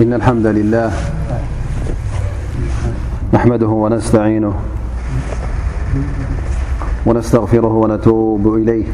إن 0.00 0.12
الحمد 0.14 0.46
لله 0.46 0.90
نحمده 3.34 3.66
ونستعينه 3.66 4.54
ونستغفره 7.06 7.72
ونتوب 7.82 8.44
إليه 8.54 8.84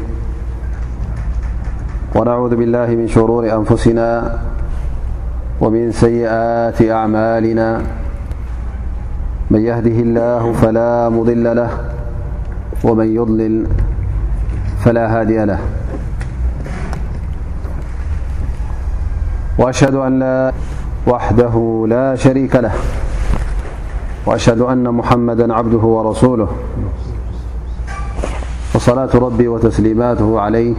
ونعوذ 2.15 2.55
بالله 2.55 2.85
من 2.87 3.07
شرور 3.07 3.43
أنفسنا 3.55 4.39
ومن 5.61 5.91
سيئات 5.91 6.79
أعمالنا 6.81 7.67
من 9.51 9.59
يهده 9.59 9.97
الله 10.07 10.53
فلا 10.53 11.09
مضل 11.09 11.55
له 11.55 11.69
ومن 12.83 13.07
يضلل 13.15 13.55
فلا 14.83 15.19
هادي 15.19 15.39
لهأشهد 19.59 19.95
ألا 19.95 20.37
وحده 21.07 21.85
لا 21.87 22.15
شريك 22.15 22.53
له 22.55 22.71
وأشهد 24.25 24.59
أن 24.61 24.85
محمدا 24.99 25.53
عبده 25.53 25.77
ورسوله 25.95 26.49
وصلاة 28.75 29.11
ربي 29.15 29.47
وتسليماته 29.47 30.39
عليه 30.39 30.75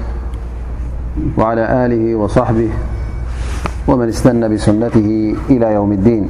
وعلى 1.38 1.62
آله 1.87 2.14
وصحبه 2.14 2.70
ومن 3.88 4.09
استنى 4.09 4.48
بسنته 4.48 5.34
إلى 5.50 5.66
يوم 5.73 5.92
الدين 5.92 6.25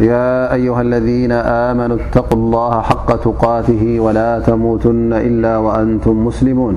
يا 0.00 0.52
أيها 0.54 0.80
الذين 0.82 1.32
آمنوا 1.32 1.96
اتقوا 1.96 2.38
الله 2.38 2.80
حق 2.82 3.08
تقاته 3.16 4.00
ولا 4.00 4.40
تموتن 4.40 5.12
إلا 5.12 5.58
وأنتم 5.58 6.26
مسلمون 6.26 6.74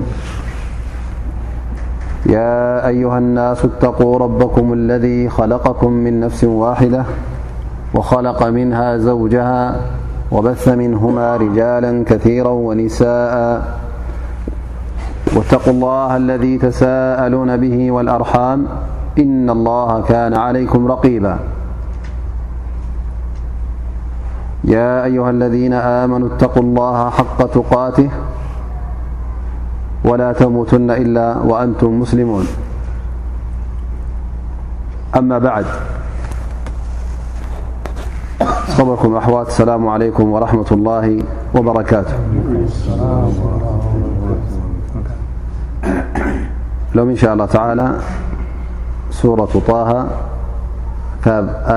يا 2.28 2.88
أيها 2.88 3.18
الناس 3.18 3.64
اتقوا 3.64 4.18
ربكم 4.18 4.72
الذي 4.72 5.28
خلقكم 5.28 5.92
من 5.92 6.20
نفس 6.20 6.44
واحدة 6.44 7.04
وخلق 7.94 8.42
منها 8.42 8.96
زوجها 8.96 9.76
وبث 10.32 10.68
منهما 10.68 11.36
رجالا 11.36 12.04
كثيرا 12.04 12.48
ونساءا 12.48 13.62
واتقوا 15.36 15.72
الله 15.72 16.16
الذي 16.16 16.58
تساءلون 16.58 17.56
به 17.56 17.90
والأرحام 17.90 18.66
إن 19.18 19.50
الله 19.50 20.00
كان 20.02 20.34
عليكم 20.34 20.86
رقيبا 20.92 21.38
يا 24.64 25.04
أيها 25.04 25.30
الذين 25.30 25.72
آمنوا 25.72 26.28
اتقوا 26.28 26.62
الله 26.62 27.10
حق 27.10 27.46
تقاته 27.50 28.08
ولا 30.04 30.32
تموتن 30.32 30.90
إلا 30.90 31.36
وأنتم 31.38 32.00
مسلمون 32.00 32.46
أما 35.16 35.38
بعد 35.38 35.64
صركم 38.68 39.14
أوات 39.16 39.46
اسلام 39.48 39.88
عليكم 39.88 40.26
ورحمة 40.32 40.66
الله 40.72 41.22
وبركاته 41.54 42.14
لم 46.94 47.08
إن 47.10 47.16
شاء 47.16 47.32
الله 47.32 47.46
تعالى 47.46 47.90
سورة 49.10 49.50
طاها 49.68 50.06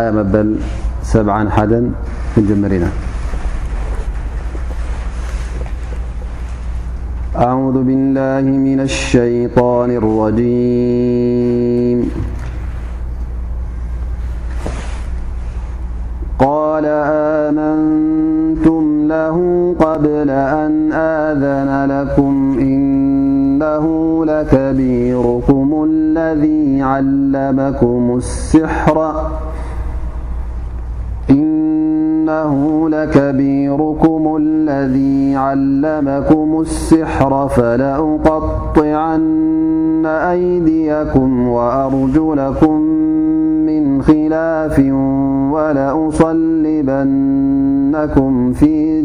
آيمبل 0.08 0.56
سبعا 1.04 1.50
حدا 1.50 1.80
من 2.38 2.46
جملنا 2.48 2.90
أعوذ 7.38 7.84
بالله 7.84 8.42
من 8.58 8.80
الشيطان 8.80 9.92
الرجيم 9.92 12.10
قال 16.40 16.84
آمنتم 17.56 19.08
له 19.08 19.36
قبل 19.80 20.30
أن 20.30 20.94
آذن 20.94 21.72
لكم 21.92 22.56
إنه 22.60 23.86
لكبيركم 24.26 25.88
الذي 25.90 26.82
علمكم 26.82 28.16
السحر 28.18 29.22
إنه 32.30 32.90
لكبيركم 32.90 34.38
الذي 34.42 35.36
علمكم 35.36 36.62
السحر 36.62 37.48
فلأقطعن 37.48 40.06
أيديكم 40.06 41.48
وأرجلكم 41.48 42.82
من 43.66 44.02
خلاف 44.02 44.80
ولأصلبنكم 45.54 48.54
في 48.54 49.02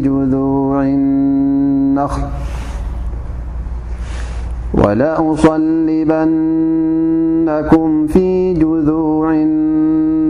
جذوع 8.57 9.67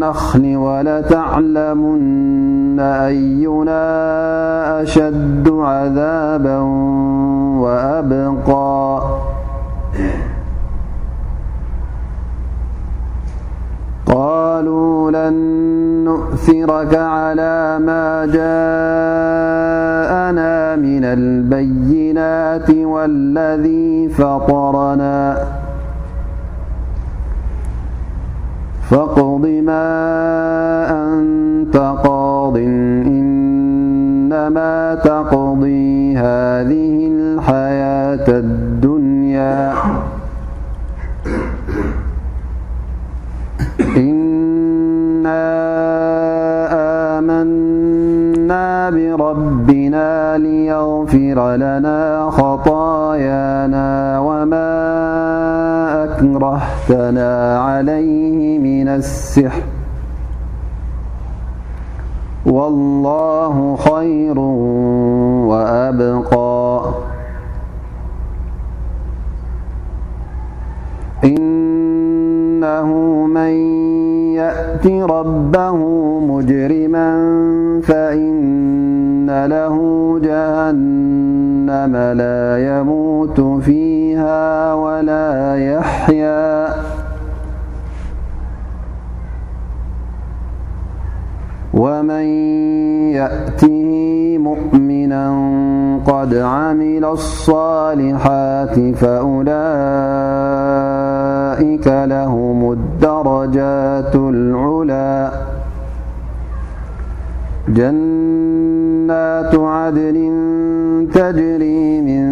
خل 0.03 0.56
ولتعلمن 0.58 2.80
أينا 2.80 3.81
أشد 4.81 5.50
عذابا 5.52 6.58
وأبقى 7.59 9.02
قالوا 14.06 15.12
لن 15.12 15.34
نؤثرك 16.06 16.96
على 16.96 17.79
ما 17.81 18.25
جاءنا 18.25 20.75
من 20.75 21.03
البينات 21.03 22.69
والذي 22.69 24.09
فطرنا 24.09 25.38
فقض 28.90 29.46
ما 29.46 29.90
أنت 31.14 31.78
قاض 31.78 32.58
إنما 33.18 34.96
تقضي 34.96 36.18
هذه 36.18 36.96
الحياة 37.12 38.28
الدنيا 38.28 39.74
إنا 43.97 45.47
آمنا 47.20 48.90
بربنا 48.90 50.38
ليغفر 50.38 51.56
لنا 51.56 52.28
خطايانا 52.30 54.20
وما 54.20 55.27
كرحتنا 56.22 57.59
عليه 57.59 58.59
من 58.59 58.88
السحر 58.88 59.61
والله 62.45 63.75
خير 63.75 64.39
وأبقا 65.51 66.94
إنه 71.23 72.88
من 73.28 73.53
يأت 74.41 74.88
ربه 74.88 75.78
مجرما 76.19 77.11
فإن 77.84 79.29
له 79.45 79.75
جهنم 80.23 81.94
لا 82.19 82.39
يموتفي 82.69 83.87
هولا 84.19 85.55
يحيا 85.55 86.73
ومن 91.73 92.25
يأته 93.14 93.87
مؤمنا 94.40 95.31
قد 96.05 96.34
عمل 96.35 97.05
الصالحات 97.05 98.79
فأولئك 98.96 101.87
لهم 101.87 102.72
الدرجات 102.72 104.16
العلى 104.16 105.31
جنات 107.67 109.52
عدر 109.55 110.17
تجري 111.14 112.02
من 112.02 112.28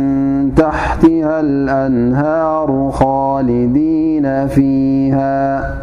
تحتها 0.55 1.39
الأنهار 1.39 2.91
خالدين 2.91 4.47
فيها 4.47 5.75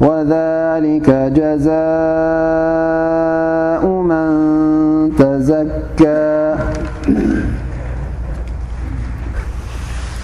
وذلك 0.00 1.10
جزاء 1.38 3.86
من 3.86 4.30
تزكى 5.18 6.54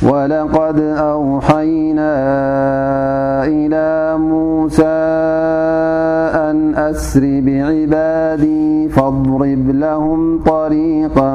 ولقد 0.02 0.78
أوحينا 0.81 2.14
إلى 3.46 4.16
موسى 4.19 5.11
سر 6.92 7.42
بعبادي 7.46 8.88
فاضرب 8.88 9.70
لهم 9.70 10.38
طريقا 10.38 11.32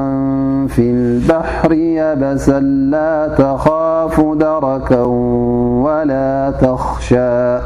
في 0.68 0.82
البحر 0.92 1.72
يبسا 1.74 2.60
لا 2.60 3.34
تخاف 3.38 4.22
دركا 4.22 5.04
ولا 5.86 6.54
تخشى 6.62 7.58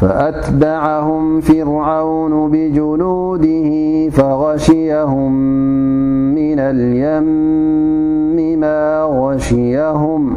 فأتبعهم 0.00 1.40
فرعون 1.40 2.50
بجنوده 2.50 3.68
فغشيهم 4.10 5.32
من 6.34 6.56
اليم 6.58 7.50
ما 8.60 9.02
غشيهم 9.04 10.36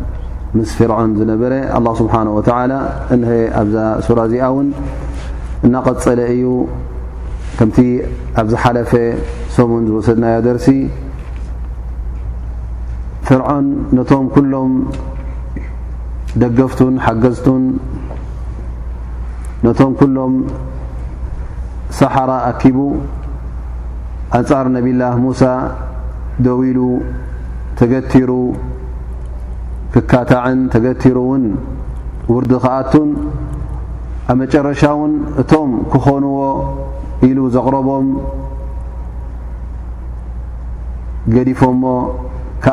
ምስ 0.55 0.69
ፍርዖን 0.77 1.11
ዝነበረ 1.17 1.53
ኣه 1.77 1.91
ስብሓና 1.99 2.27
ወተላ 2.37 2.71
እነሀ 3.15 3.31
ኣብዛ 3.59 3.75
ሱራ 4.05 4.19
እዚኣ 4.27 4.43
እውን 4.51 4.67
እናቐፀለ 5.65 6.19
እዩ 6.33 6.43
ከምቲ 7.57 7.77
ኣብዝ 8.41 8.53
ሓለፈ 8.61 8.91
ሰሙን 9.57 9.83
ዝወሰድናዮ 9.89 10.35
ደርሲ 10.47 10.67
ፍርዖን 13.29 13.65
ነቶም 13.97 14.25
ኩሎም 14.37 14.73
ደገፍቱን 16.43 16.95
ሓገዝቱን 17.05 17.63
ነቶም 19.67 19.93
ኩሎም 20.01 20.35
ሰሓራ 21.99 22.31
ኣኪቡ 22.51 22.79
ኣንጻር 24.39 24.65
ነብላ 24.75 25.01
ሙሳ 25.23 25.41
ደው 26.45 26.59
ኢሉ 26.71 26.79
ተገቲሩ 27.79 28.29
ክካታዕን 29.93 30.59
ተገቲሩእውን 30.73 31.43
ውርዲ 32.33 32.51
ከኣቱን 32.63 33.09
ኣብ 34.31 34.35
መጨረሻ 34.41 34.81
እውን 34.97 35.13
እቶም 35.41 35.71
ክኾንዎ 35.93 36.35
ኢሉ 37.27 37.39
ዘቕረቦም 37.55 38.07
ዲፎሞገዲፎሞ 41.49 42.67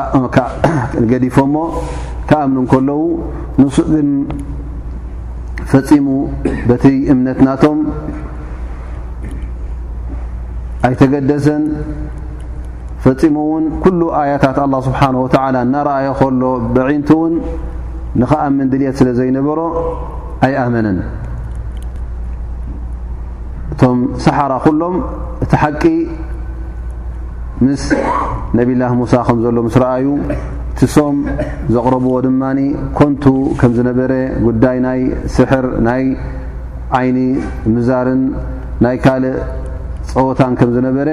ከኣምንን 2.29 2.65
ከለዉ 2.71 3.01
ንሱእግን 3.59 4.09
ፈፂሙ 5.71 6.07
በቲ 6.69 6.85
እምነትናቶም 7.13 7.79
ኣይተገደሰን 10.87 11.63
ፈፂሙ 13.03 13.35
እውን 13.45 13.63
ኩሉ 13.83 14.01
ኣያታት 14.21 14.57
ኣላ 14.63 14.73
ስብሓን 14.87 15.15
ወተዓላ 15.23 15.55
እናረኣዮ 15.65 16.07
ከሎ 16.19 16.41
ብዒንቲ 16.75 17.09
እውን 17.15 17.33
ንኸኣምን 18.21 18.67
ድልት 18.71 18.95
ስለ 18.99 19.07
ዘይነበሮ 19.19 19.59
ኣይኣመንን 20.45 20.97
እቶም 23.73 23.97
ሰሓራ 24.25 24.51
ኩሎም 24.65 24.95
እቲ 25.43 25.51
ሓቂ 25.63 25.83
ምስ 27.65 27.83
ነብላህ 28.57 28.91
ሙሳ 29.01 29.13
ከምዘሎ 29.27 29.55
ምስ 29.67 29.77
ረኣዩ 29.83 30.07
እቲ 30.73 30.81
ሶም 30.95 31.15
ዘቕረብዎ 31.75 32.13
ድማ 32.25 32.43
ኮንቱ 32.99 33.23
ከም 33.61 33.71
ዝነበረ 33.77 34.11
ጉዳይ 34.47 34.77
ናይ 34.87 35.01
ስሕር 35.35 35.65
ናይ 35.87 36.03
ዓይኒ 36.99 37.17
ምዛርን 37.75 38.21
ናይ 38.85 38.97
ካልእ 39.05 39.37
ፀወታን 40.11 40.53
ከም 40.59 40.69
ዝነበረ 40.75 41.09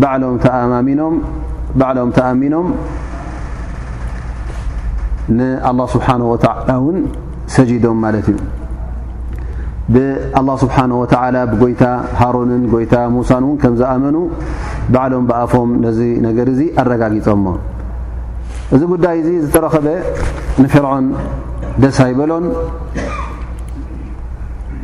ባሎም 0.00 0.36
ተዕሎም 0.42 2.08
ተኣሚኖም 2.16 2.64
ንኣላ 5.38 5.78
ስብሓነ 5.94 6.22
ወተዓላ 6.30 6.68
እውን 6.80 6.96
ሰጂዶም 7.54 7.98
ማለት 8.04 8.26
እዩ 8.32 8.38
ብኣላ 9.94 10.48
ስብሓነ 10.62 10.90
ወተዓላ 11.02 11.36
ብጎይታ 11.52 11.84
ሃሮንን 12.20 12.62
ጎይታ 12.74 12.94
ሙሳን 13.16 13.44
እውን 13.46 13.56
ከም 13.62 13.74
ዝኣመኑ 13.80 14.16
ባዕሎም 14.94 15.24
ብኣፎም 15.30 15.70
ነዚ 15.84 15.98
ነገር 16.26 16.46
እዚ 16.54 16.60
ኣረጋጊፆሞ 16.82 17.46
እዚ 18.76 18.82
ጉዳይ 18.92 19.16
እዚ 19.22 19.28
ዝተረኸበ 19.44 19.86
ንፍርዖን 20.62 21.06
ደስ 21.82 21.98
ኣይበሎን 22.06 22.44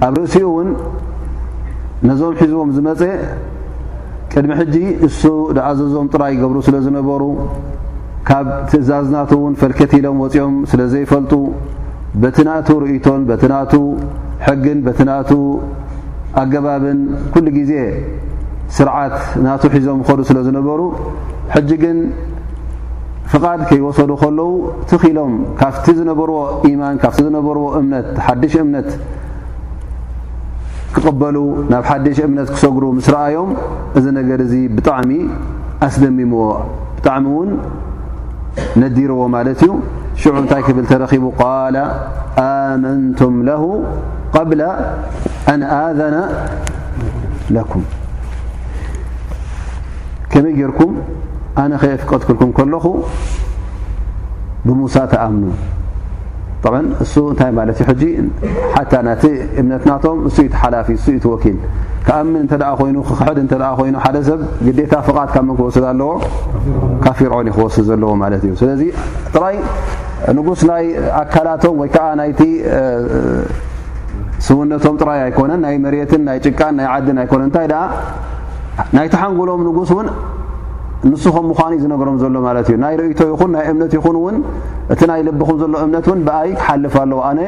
ኣብ 0.06 0.14
ርእሲኡ 0.20 0.44
እውን 0.52 0.68
ነዞም 2.08 2.34
ሒዝቦም 2.40 2.70
ዝመፀ 2.76 3.02
ቅድሚ 4.32 4.52
ሕጂ 4.60 4.74
ንሱ 5.04 5.22
ንኣዘዞም 5.56 6.06
ጥራይ 6.12 6.32
ገብሩ 6.40 6.56
ስለ 6.66 6.74
ዝነበሩ 6.84 7.22
ካብ 8.28 8.48
ትእዛዝናት 8.70 9.30
እውን 9.36 9.52
ፈልከቲኢሎም 9.60 10.16
ወፂኦም 10.24 10.54
ስለ 10.70 10.80
ዘይፈልጡ 10.92 11.32
በቲናእቱ 12.22 12.68
ርእቶን 12.82 13.20
በቲናእቱ 13.28 13.74
ሕግን 14.46 14.78
በቲናእቱ 14.86 15.32
ኣገባብን 16.42 16.98
ኩሉ 17.34 17.46
ጊዜ 17.58 17.72
ስርዓት 18.76 19.16
ናቱ 19.46 19.62
ሒዞም 19.74 20.00
ይኸዱ 20.02 20.20
ስለ 20.30 20.38
ዝነበሩ 20.46 20.80
ሕጂ 21.54 21.70
ግን 21.82 21.98
ፍቓድ 23.32 23.60
ከይወሰዱ 23.68 24.10
ከለዉ 24.22 24.50
ትኺኢሎም 24.90 25.32
ካብቲ 25.60 25.86
ዝነበርዎ 26.00 26.36
ኢማን 26.70 26.96
ካፍቲ 27.04 27.20
ዝነበርዎ 27.28 27.64
እምነት 27.80 28.10
ሓድሽ 28.26 28.54
እምነት 28.66 28.88
ክقበሉ 30.94 31.36
ናብ 31.72 31.84
ሓደሽ 31.88 32.18
እምነት 32.26 32.48
ክሰጉሩ 32.54 32.84
مስ 32.98 33.08
ረኣዮም 33.14 33.50
እዚ 33.98 34.04
ነገ 34.18 34.30
እዚ 34.46 34.52
ብጣሚ 34.76 35.10
ኣስደሚምዎ 35.86 36.40
ብጣሚ 36.96 37.24
ን 37.48 37.50
ነዲرዎ 38.82 39.20
ማለት 39.36 39.60
እዩ 39.66 39.72
ع 40.22 40.34
እንታይ 40.42 40.62
ብ 40.76 40.78
ተረኺቡ 40.90 41.24
قل 41.40 41.74
መنም 42.82 43.34
له 43.50 43.62
قبل 44.36 44.60
أن 45.52 45.60
آذن 45.86 46.16
لك 47.54 47.70
كመይ 50.32 50.60
ርኩ 50.70 50.80
ኣነ 51.62 51.72
ኸ 51.82 51.84
ቀትክልኩም 52.10 52.68
ለኹ 52.74 52.84
ብ 54.66 54.68
ተኣምن 55.12 55.44
እሱ 57.04 57.14
ታ 57.38 57.42
እምነትናቶም 59.60 60.18
ዩ 60.36 60.38
ሓፊ 60.74 60.88
ዩ 61.26 61.32
ኪል 61.42 61.58
ን 62.32 62.36
ይ 62.38 63.02
ክክሕድ 63.08 63.38
ይ 63.42 63.94
ሰብ 64.28 64.40
ግታ 64.66 64.94
ፍ 65.08 65.14
ክወስ 65.58 65.76
ኣለዎ 65.90 66.10
ካፍ 67.04 67.18
ርعን 67.32 67.48
ክወስ 67.56 67.76
ዘለዎ 67.88 68.10
ዩ 68.50 68.54
ስለ 68.62 68.70
ንስ 70.38 70.60
ናይ 70.70 70.84
ኣካላቶም 71.22 71.80
ይ 71.88 72.50
ስውነቶም 74.46 74.96
ራይ 75.08 75.20
ኮነን 75.38 75.60
ናይ 75.66 75.76
መት 75.84 76.12
ና 76.26 76.34
ጭቃ 76.46 76.60
ና 76.78 76.80
ንሎም 79.36 79.62
ንስከም 81.06 81.44
ምዃንእዩ 81.50 81.80
ዝነገሮም 81.84 82.16
ዘሎ 82.20 82.36
ማለት 82.46 82.66
እዩ 82.70 82.76
ናይ 82.84 82.94
ርእቶ 83.00 83.18
ይኹን 83.32 83.50
ናይ 83.56 83.64
እምነት 83.72 83.92
ይኹን 83.96 84.16
ውን 84.22 84.36
እቲ 84.92 85.00
ናይ 85.10 85.20
ልብኹም 85.28 85.56
ዘሎ 85.62 85.74
እምነት 85.84 86.06
እውን 86.08 86.20
ብኣይ 86.26 86.50
ክሓልፍ 86.60 86.94
ኣለዉ 87.02 87.18
ኣነ 87.28 87.40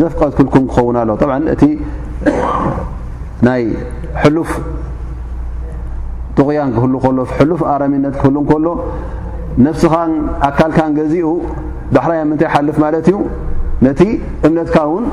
ዘፍቀት 0.00 0.32
ክልኩም 0.38 0.64
ክኸውን 0.70 0.96
ኣሎ 1.00 1.10
ብ 1.20 1.40
እቲ 1.54 1.62
ናይ 3.46 3.62
ሕሉፍ 4.22 4.50
ጥቑያን 6.38 6.70
ክህሉ 6.76 6.94
ከሎሕሉፍ 7.04 7.60
ኣረሚነት 7.72 8.14
ክህሉ 8.20 8.36
ከሎ 8.50 8.66
ነፍስኻን 9.66 10.12
ኣካልካን 10.50 10.92
ገዚኡ 10.98 11.28
ባሕራያ 11.94 12.22
ምንታይ 12.30 12.48
ሓልፍ 12.54 12.76
ማለት 12.84 13.06
እዩ 13.10 13.16
ነቲ 13.86 14.00
እምነትካ 14.46 14.76
ውን 14.92 15.04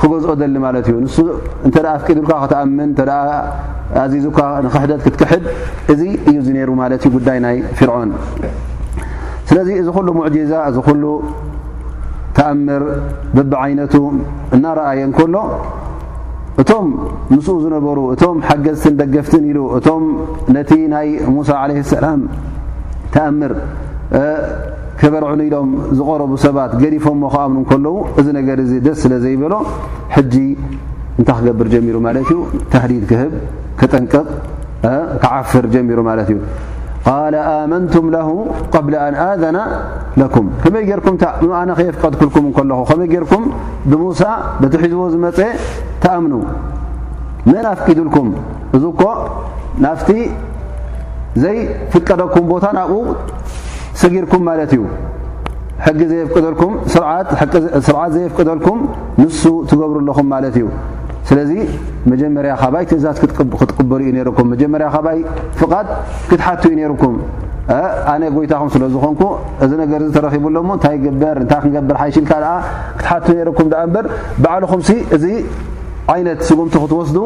ክገዝኦ 0.00 0.30
ዘሊ 0.40 0.56
ማለት 0.64 0.86
እዩ 0.90 0.96
ን 1.04 1.08
እተ 1.68 1.76
ትቂድልካ 2.02 2.30
ክትኣምን 2.42 2.90
ኣዚዙካ 4.02 4.38
ንክሕደት 4.64 5.00
ክትክሕድ 5.06 5.44
እዚ 5.92 6.00
እዩ 6.30 6.48
ሩ 6.68 6.70
ማለት 6.82 7.00
እዩ 7.06 7.10
ጉዳይ 7.16 7.38
ናይ 7.44 7.56
ፍርዖን 7.78 8.10
ስለዚ 9.48 9.68
እዚ 9.80 9.88
ኩሉ 9.96 10.08
ሙዕጂዛ 10.18 10.52
እዚ 10.70 10.76
ኩሉ 10.88 11.04
ተኣምር 12.36 12.82
ብብዓይነቱ 13.36 13.94
እናረኣየ 14.56 15.00
ከሎ 15.18 15.36
እቶም 16.62 16.86
ምስኡ 17.34 17.56
ዝነበሩ 17.64 17.98
እቶም 18.14 18.36
ሓገዝትን 18.48 18.94
ደገፍትን 19.00 19.44
ኢሉ 19.50 19.58
እቶም 19.78 20.04
ነቲ 20.56 20.70
ናይ 20.94 21.08
ሙሳ 21.36 21.50
عለ 21.62 21.70
ሰላም 21.94 22.20
ተኣምር 23.14 23.52
ክበርዑን 25.00 25.40
ኢሎም 25.46 25.68
ዝቀረቡ 25.98 26.32
ሰባት 26.44 26.72
ገሪፎም 26.80 27.16
ሞ 27.22 27.28
ክኣምኑ 27.34 27.58
ከለዉ 27.70 27.94
እዚ 28.20 28.26
ነገር 28.38 28.58
እዚ 28.64 28.72
ደስ 28.86 28.98
ስለ 29.04 29.12
ዘይበሎ 29.22 29.54
ሕጂ 30.16 30.34
እንታይ 31.20 31.36
ክገብር 31.38 31.66
ጀሚሩ 31.74 31.96
ማለት 32.06 32.26
እዩ 32.32 32.40
ተህዲድ 32.72 33.04
ክህብ 33.10 33.32
ክጠንቅቕ 33.80 34.26
ክዓፍር 35.22 35.64
ጀሚሩ 35.74 35.98
ማለት 36.10 36.28
እዩ 36.34 36.40
ቃ 37.06 37.38
ኣመንቱም 37.52 38.06
ለሁ 38.14 38.28
ቀብ 38.74 38.88
ኣን 39.06 39.14
ኣዘና 39.26 39.58
ለኩም 40.20 40.46
ከመይ 40.64 40.84
ርኩም 41.00 41.16
ንኣነ 41.50 41.70
ኸየፍቀድክልኩም 41.78 42.46
ከለኹ 42.58 42.80
ከመይ 42.90 43.08
ጌርኩም 43.14 43.44
ብሙሳ 43.92 44.20
በቲ 44.60 44.74
ሒዝቦ 44.84 45.00
ዝመፀ 45.14 45.38
ተኣምኑ 46.04 46.34
መን 47.50 47.66
ኣፍቂድልኩም 47.74 48.28
እዚ 48.78 48.84
ኮ 49.00 49.02
ናፍቲ 49.86 50.10
ዘይፍቀደኩም 51.42 52.44
ቦታ 52.52 52.64
ናብኡ 52.80 52.94
ሰጊርኩም 54.02 54.42
ማለት 54.50 54.72
እዩ 54.76 54.82
ሕጊ 55.84 56.00
ዘፍቅልኩምስርዓት 56.12 57.26
ዘየፍቅደልኩም 58.14 58.80
ንሱ 59.20 59.40
ትገብሩ 59.70 59.96
ኣለኹም 60.02 60.26
ማለት 60.34 60.56
እዩ 60.60 60.66
ስለዚ 61.28 61.50
መጀመርያ 62.12 62.52
ኸባይ 62.62 62.84
ትእዛት 62.90 63.18
ክትቅበሉ 63.60 64.00
ዩ 64.08 64.32
ኩም 64.38 64.46
መጀመርያ 64.54 64.86
ከባይ 64.94 65.18
ፍቓት 65.60 65.88
ክትሓት 66.28 66.62
ዩ 66.68 66.72
ነይርኩም 66.80 67.14
ኣነ 68.12 68.22
ጎይታኹም 68.36 68.68
ስለ 68.74 68.84
ዝኾንኩ 68.94 69.22
እዚ 69.64 69.72
ነገር 69.82 70.00
ዚ 70.04 70.08
ተረኪቡሎ 70.16 70.56
ሞ 70.68 70.70
እንታይ 70.76 70.96
ርእንታይ 71.36 71.60
ክንገብር 71.64 71.96
ሓይሽልካኣ 72.02 72.46
ክትሓት 72.98 73.26
ነኩም 73.48 73.68
ኣ 73.80 73.82
እንበር 73.88 74.06
በዕልኹምሲ 74.44 74.90
እዚ 75.16 75.24
ዓይነት 76.14 76.40
ስጉምቲ 76.48 76.74
ክትወስዱ 76.84 77.16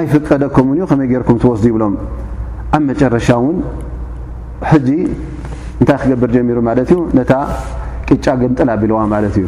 ኣይፍቀደኩምን 0.00 0.76
እዩ 0.78 0.86
ከመይ 0.90 1.08
ጌርኩም 1.12 1.36
ትወስ 1.42 1.62
ይብሎም 1.70 1.94
ኣብ 2.76 2.82
መጨረሻን 2.90 3.46
እንታይ 5.80 5.96
ክገብር 6.02 6.30
ጀሚሩ 6.34 6.58
ማለት 6.68 6.88
እዩ 6.94 7.00
ነታ 7.18 7.32
ቅጫ 8.08 8.24
ግምጠል 8.40 8.68
ኣቢልዋ 8.74 8.98
ማለት 9.12 9.34
እዩ 9.40 9.46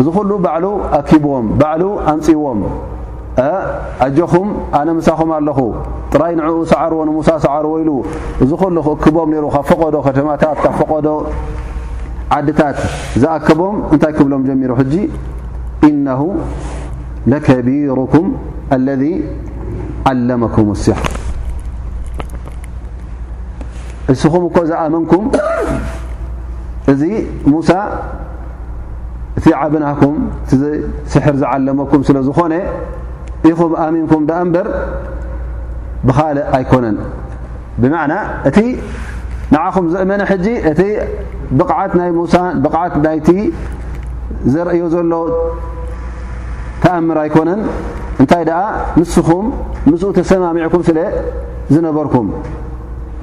እዚ 0.00 0.06
ኩሉ 0.16 0.30
ባዕሉ 0.44 0.64
ኣኪብዎም 0.98 1.46
ባዕሉ 1.60 1.82
ኣንፅዎም 2.12 2.60
ኣጀኹም 4.06 4.48
ኣነምሳኹም 4.78 5.30
ኣለኹ 5.38 5.58
ጥራይ 6.12 6.32
ንዕኡ 6.40 6.58
ሳዕርዎ 6.72 7.00
ንሙሳ 7.08 7.28
ሰዕርዎ 7.44 7.72
ኢሉ 7.82 7.90
እዚ 8.44 8.50
ኩሉ 8.60 8.76
ክእክቦም 8.86 9.30
ሩ 9.44 9.46
ካብ 9.54 9.64
ፈቆዶ 9.70 9.94
ከተማታት 10.06 10.56
ካብ 10.64 10.74
ፈቀዶ 10.80 11.06
ዓድታት 12.36 12.78
ዝኣክቦም 13.22 13.76
እንታይ 13.94 14.12
ክብሎም 14.18 14.42
ጀሚሩ 14.50 14.70
ሕጂ 14.80 14.94
ኢነ 15.90 16.06
ለከቢሩኩም 17.32 18.28
አለذ 18.76 19.02
ዓለመኩም 20.10 20.70
ሲሕ 20.84 20.96
እስኹም 24.12 24.42
እኮ 24.48 24.56
ዝኣመንኩም 24.70 25.24
እዚ 26.92 27.02
ሙሳ 27.52 27.70
እቲ 29.38 29.46
ዓብናኩም 29.60 30.16
ቲስሕር 30.48 31.34
ዝዓለመኩም 31.42 32.02
ስለ 32.08 32.16
ዝኾነ 32.26 32.52
ኢኹም 33.50 33.72
ኣሚንኩም 33.84 34.22
ዳኣንበር 34.30 34.66
ብኻልእ 36.08 36.46
ኣይኮነን 36.58 36.96
ብመዕና 37.82 38.14
እቲ 38.48 38.58
ንዓኹም 39.54 39.86
ዘእመነ 39.94 40.22
ሕጂ 40.30 40.46
እቲ 40.72 40.80
ብቕዓት 41.60 41.92
ናይ 42.00 42.10
ሙሳ 42.18 42.34
ብቕዓት 42.64 42.94
ናይቲ 43.06 43.28
ዘርእዮ 44.54 44.84
ዘሎ 44.94 45.12
ተኣምር 46.82 47.18
ኣይኮነን 47.24 47.60
እንታይ 48.22 48.44
ደኣ 48.50 48.60
ምስኹም 48.98 49.46
ምስኡ 49.90 50.10
ተሰማሚዕኩም 50.18 50.82
ስለ 50.90 50.98
ዝነበርኩም 51.74 52.26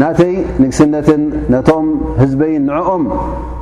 ናእተይ 0.00 0.32
ንግስነትን 0.62 1.22
ነቶም 1.52 1.84
ህዝበይን 2.20 2.62
ንዕኦም 2.70 3.04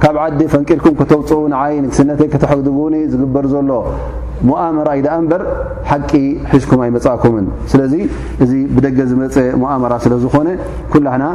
ካብ 0.02 0.16
ዓዲ 0.22 0.40
ፈንቂልኩም 0.52 0.94
ከተውፅኡ 1.00 1.38
ንዓይ 1.52 1.74
ንግስነተይ 1.84 2.28
ክተሐድጉኒ 2.32 2.94
ዝግበር 3.12 3.44
ዘሎ 3.52 3.70
ሞኣመራ 4.48 4.88
ኢደኣ 5.00 5.14
እምበር 5.22 5.42
ሓቂ 5.90 6.10
ሒዝኩም 6.52 6.80
ኣይመጻእኩምን 6.86 7.46
ስለዚ 7.72 7.94
እዚ 8.44 8.52
ብደገ 8.76 8.98
ዝመፀ 9.10 9.36
ሞኣመራ 9.62 9.92
ስለ 10.06 10.14
ዝኾነ 10.24 10.48
ኩላሕና 10.94 11.26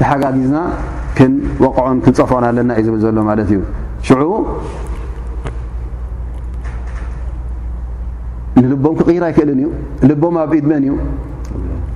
ተሓጋጊዝና 0.00 0.58
ክንወቕዖን 1.20 2.00
ክንፀፍዖን 2.06 2.46
ኣለና 2.50 2.70
እዩ 2.80 2.86
ዝብል 2.88 3.00
ዘሎ 3.04 3.16
ማለት 3.30 3.48
እዩ 3.56 3.60
ሽዑ 4.08 4.22
ንልቦም 8.62 8.94
ክቕይር 9.00 9.24
ኣይክእልን 9.28 9.60
እዩ 9.62 9.68
ልቦም 10.10 10.36
ኣብ 10.44 10.52
ኢድመን 10.60 10.84
እዩ 10.88 10.94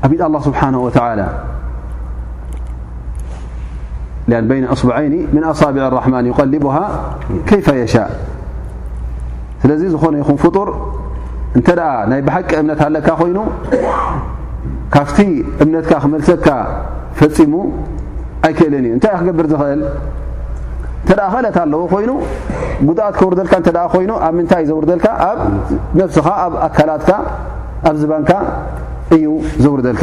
ኣብኢድ 0.04 0.22
ኣላ 0.28 0.36
ስብሓናሁ 0.48 0.82
ወዓላ 0.86 1.20
أ 4.30 4.30
ይن 4.32 4.64
أصبይ 4.72 5.26
من 5.34 5.44
أصبع 5.44 5.88
الرحማن 5.88 6.26
يقلبه 6.34 6.76
كيف 7.46 7.68
يش 7.68 7.96
ስለዚ 9.62 9.82
ዝኾነ 9.94 10.14
ይኹን 10.20 10.36
ፍጡር 10.42 10.68
እ 11.58 11.60
ናይ 12.10 12.20
ብሓቂ 12.28 12.48
እምነት 12.60 12.80
ኣለካ 12.86 13.08
ኮይኑ 13.20 13.38
ካብቲ 14.94 15.18
እምነትካ 15.62 15.92
ክመልሰካ 16.04 16.46
ፈፂሙ 17.18 17.52
ኣይክእለን 18.48 18.84
እዩ 18.88 18.92
እንታይ 18.96 19.12
እ 19.14 19.18
ክገብር 19.22 19.46
እል 19.70 19.80
ክእለት 21.06 21.56
ኣለዎ 21.64 21.82
ኮይኑ 21.94 22.10
ጉኣት 22.86 23.14
ክውርልካ 23.20 23.54
ይ 24.04 24.10
ኣብ 24.26 24.32
ምንታይ 24.38 24.62
እዩ 24.64 24.72
ዘርልካ 24.88 25.06
ኣብ 25.30 25.38
ነفስኻ 26.00 26.26
ኣብ 26.46 26.52
ኣካላት 26.66 27.06
ኣብ 27.88 27.94
ዝባንካ 28.02 28.30
እዩ 29.16 29.24
ዘውርልካ 29.64 30.02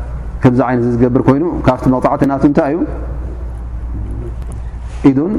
ከምዚ 0.43 0.59
ዓይነት 0.67 0.85
ዝገብር 0.93 1.21
ኮይኑ 1.27 1.43
ካብቲ 1.65 1.85
መፃዕትና 1.93 2.31
እንታይ 2.47 2.73
እዩ 2.75 2.85
ኢዱን 5.09 5.33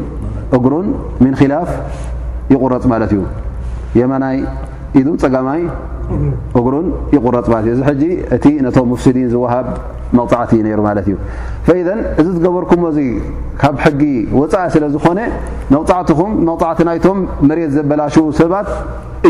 እጉሩን 0.57 0.87
ምን 1.23 1.35
ክላፍ 1.41 1.71
ይቁረፅ 2.55 2.85
ማለት 2.93 3.11
እዩ 3.17 3.21
ኢ 5.01 5.03
ፀጋማይ 5.21 5.61
እግሩን 6.59 6.87
ይቁረፅ 7.15 7.47
ለ 7.53 7.57
እዩ 7.63 7.69
እዚ 7.75 7.81
ሕጂ 7.89 8.03
እቲ 8.37 8.47
ነቶም 8.65 8.87
ሙስድን 8.93 9.29
ዝወሃብ 9.33 9.67
መቕፃዕቲዩ 10.19 10.59
ነይሩ 10.67 10.81
ማለት 10.87 11.07
እዩ 11.11 11.17
ኢን 11.83 12.01
እዚ 12.21 12.27
ትገበርኩዎዚ 12.37 12.99
ካብ 13.63 13.77
ሕጊ 13.85 14.03
ወፃኢ 14.41 14.67
ስለዝኾነ 14.75 15.21
መቕፃዕትኹም 15.75 16.33
መቕፃዕቲ 16.51 16.81
ናይቶም 16.89 17.19
መሬት 17.51 17.73
ዘበላሽ 17.77 18.17
ሰባት 18.41 18.69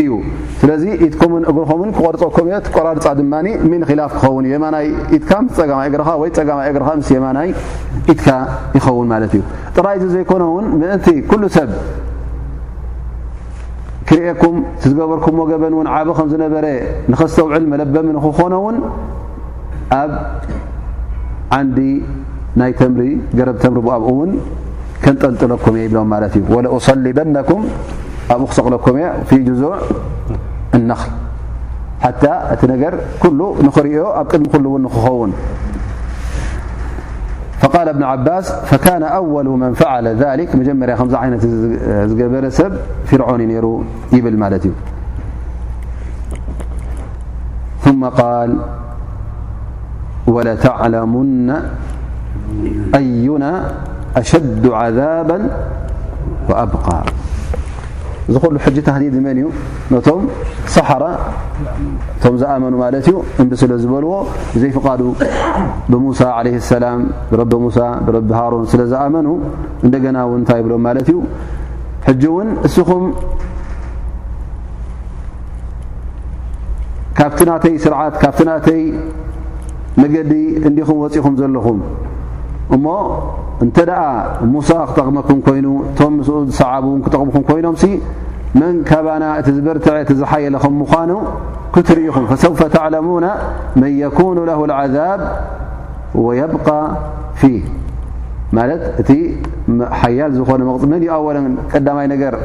እዩ 0.01 0.11
ስለዚ 0.59 0.83
ኢትምን 1.07 1.43
እግርኹምን 1.51 1.89
ክቆርፀኩም 1.97 2.47
ቆራርፃ 2.75 3.05
ድማ 3.19 3.33
ን 3.45 3.81
ላፍ 4.01 4.13
ክኸውን 4.19 4.45
የማናይ 4.53 4.87
ስ 5.23 5.59
ፀማይ 5.65 5.87
እግርኻ 5.91 6.09
ወይ 6.23 6.31
ፀማይ 6.39 6.67
እግ 6.71 6.79
ምስ 6.99 7.09
የማናይ 7.17 7.49
ኢትካ 8.13 8.27
ይኸውን 8.77 9.09
ማት 9.13 9.25
እዩጥራይዚ 9.41 10.03
ዘነውን 10.15 10.65
ክርኤኩም 14.09 14.55
ዝገበርኩምዎ 14.83 15.43
ገበን 15.51 15.73
እን 15.81 15.87
ዓብ 15.95 16.07
ከም 16.17 16.27
ዝነበረ 16.33 16.65
ንኸስተውዕል 17.11 17.63
መለበም 17.71 18.07
ክኾኖ 18.25 18.53
ውን 18.65 18.77
ኣብ 20.01 20.11
ዓንዲ 21.57 21.77
ናይ 22.59 22.71
ተምሪ 22.79 23.01
ገረብ 23.37 23.57
ተምሪ 23.63 23.79
ኣብኡ 23.97 24.07
እውን 24.13 24.31
ከንጠንጥለኩም 25.03 25.75
እየ 25.77 25.83
ይብሎም 25.87 26.07
ማለት 26.13 26.33
እዩ 26.39 26.43
ወأصሊበነኩም 26.55 27.61
ኣብኡ 28.33 28.45
ክሰቕለኩም 28.51 28.95
እ 29.37 29.39
ዙዕ 29.61 29.73
እነክል 30.77 31.11
ሓ 32.05 32.09
እቲ 32.53 32.61
ነገር 32.73 32.93
ኩሉ 33.23 33.39
ንኽርኦ 33.65 34.05
ኣብ 34.21 34.25
ቅድሚ 34.33 34.55
ሉ 34.63 34.69
ውን 34.73 34.81
ንክኸውን 34.85 35.31
فقال 37.63 37.89
ابن 37.89 38.03
عباس 38.03 38.51
فكان 38.51 39.03
أول 39.03 39.45
من 39.45 39.73
فعل 39.73 40.07
ذلك 40.07 40.55
مجمرعنة 40.55 41.39
برسب 42.17 42.73
فرعون 43.05 43.41
نيرو 43.41 43.83
يبمالت 44.13 44.67
ثم 47.81 48.05
قال 48.05 48.57
ولتعلمن 50.27 51.55
أينا 52.95 53.71
أشد 54.15 54.67
عذابا 54.67 55.49
وأبقى 56.49 57.03
እዚክሉ 58.29 58.55
ሕጂ 58.65 58.77
ተህዲድ 58.87 59.15
መን 59.23 59.37
እዩ 59.39 59.47
ነቶም 59.93 60.21
ሰሓራ 60.75 61.05
እቶም 62.17 62.35
ዝኣመኑ 62.41 62.73
ማለት 62.83 63.05
እዩ 63.09 63.15
እንብ 63.41 63.51
ስለ 63.61 63.71
ዝበልዎ 63.83 64.11
ብዘይፈቃዱ 64.53 65.01
ብሙሳ 65.93 66.19
ዓለይ 66.37 66.55
ሰላም 66.73 66.99
ብረቢ 67.31 67.51
ሙሳ 67.63 67.79
ብረቢ 68.05 68.29
ሃሮን 68.39 68.63
ስለ 68.73 68.81
ዝኣመኑ 68.93 69.27
እንደገና 69.87 70.15
እውንእንታይ 70.27 70.59
ይብሎም 70.61 70.81
ማለት 70.89 71.09
እዩ 71.13 71.19
ሕጂ 72.07 72.23
እውን 72.31 72.49
እስኹም 72.69 73.03
ካብቲ 77.19 77.39
ናተይ 77.51 77.75
ስርዓት 77.83 78.13
ካብቲ 78.23 78.39
ናተይ 78.51 78.81
መገዲ 80.01 80.31
እንዲኹም 80.67 80.97
ወፂኢኹም 81.03 81.33
ዘለኹም 81.41 81.79
እ 82.75 82.77
እንተ 83.63 83.77
ሙሳ 84.53 84.69
ክጠቕመኩ 84.89 85.29
ኮይኑ 85.45 85.67
ቶ 85.97 86.03
ሰعን 86.59 86.85
ክጠቕምኹም 87.05 87.43
ኮይኖም 87.49 87.75
መን 88.59 88.75
ከባና 88.89 89.23
እቲ 89.41 89.47
ዝበርትዐ 89.57 89.95
ዝሓየለ 90.21 90.55
ከ 90.63 90.67
ምኑ 90.79 91.11
ክትርኹም 91.73 92.25
فሰوፈ 92.31 92.59
علሙن 92.83 93.25
من 93.81 93.91
يكن 94.03 94.35
له 94.49 94.59
العذب 94.67 95.21
ويبق 96.25 96.67
ፊه 97.39 97.61
እ 99.69 99.75
ሓ 99.99 100.01
ዝኾ 100.37 100.49
ን 100.59 100.63
ኣ 100.67 100.73
ቀይ 100.91 101.37
ነ 101.43 101.47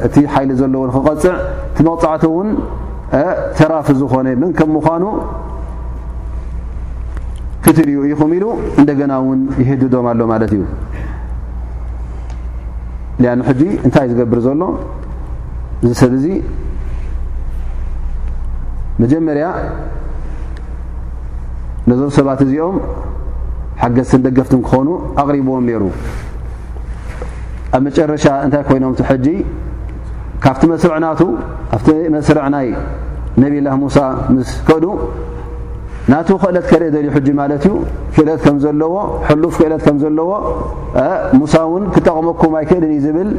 እቲ 0.06 0.16
ሊ 0.48 0.50
ዘለዎ 0.60 0.82
ክغፅዕ 0.94 1.34
ቲመغፅዕተን 1.76 2.48
تራፊ 3.58 3.87
ዝኾነ 4.00 4.26
መን 4.42 4.50
ኑ 5.02 5.04
ክትል 7.64 7.88
እዩ 7.92 7.98
ይኹም 8.12 8.30
ኢሉ 8.36 8.44
እንደገና 8.80 9.12
እውን 9.22 9.40
ይህድዶም 9.60 10.06
ኣሎ 10.12 10.20
ማለት 10.32 10.52
እዩ 10.56 10.62
ሊኣኑ 13.22 13.38
ሕጂ 13.48 13.62
እንታይ 13.86 14.04
ይ 14.06 14.10
ዝገብር 14.12 14.40
ዘሎ 14.46 14.62
እዚ 15.84 15.90
ሰብ 16.00 16.12
እዙ 16.18 16.26
መጀመርያ 19.02 19.46
ነዞም 21.88 22.10
ሰባት 22.18 22.40
እዚኦም 22.44 22.76
ሓገዝትን 23.82 24.20
ደገፍትን 24.26 24.60
ክኾኑ 24.66 24.88
ኣቕሪቦዎም 25.22 25.64
ነይሩ 25.68 25.82
ኣብ 27.76 27.80
መጨረሻ 27.86 28.26
እንታይ 28.44 28.62
ኮይኖምቲ 28.68 29.00
ሕጂ 29.10 29.26
ካብቲ 30.44 30.62
መስርዕናቱ 30.72 31.20
ካብቲ 31.70 31.88
መስርዕናይ 32.16 32.68
ነብላህ 33.42 33.74
ሙሳ 33.82 33.98
ምስ 34.34 34.50
ከእዱ 34.68 34.84
ናቱ 36.12 36.28
ክእለት 36.42 36.66
ከርእ 36.68 36.88
ዘልዩ 36.92 37.08
ሕጂ 37.14 37.28
ማለት 37.40 37.62
እዩ 37.68 37.74
ክእለት 38.14 38.40
ከም 38.44 38.56
ዘለዎ 38.64 38.94
ሕሉፍ 39.28 39.54
ክእለት 39.60 39.82
ከም 39.86 39.96
ዘለዎ 40.02 40.30
ሙሳ 41.38 41.54
እውን 41.68 41.84
ክጠቕመኩም 41.94 42.52
ኣይክእልን 42.60 42.92
እዩ 42.96 43.00
ዝብል 43.06 43.30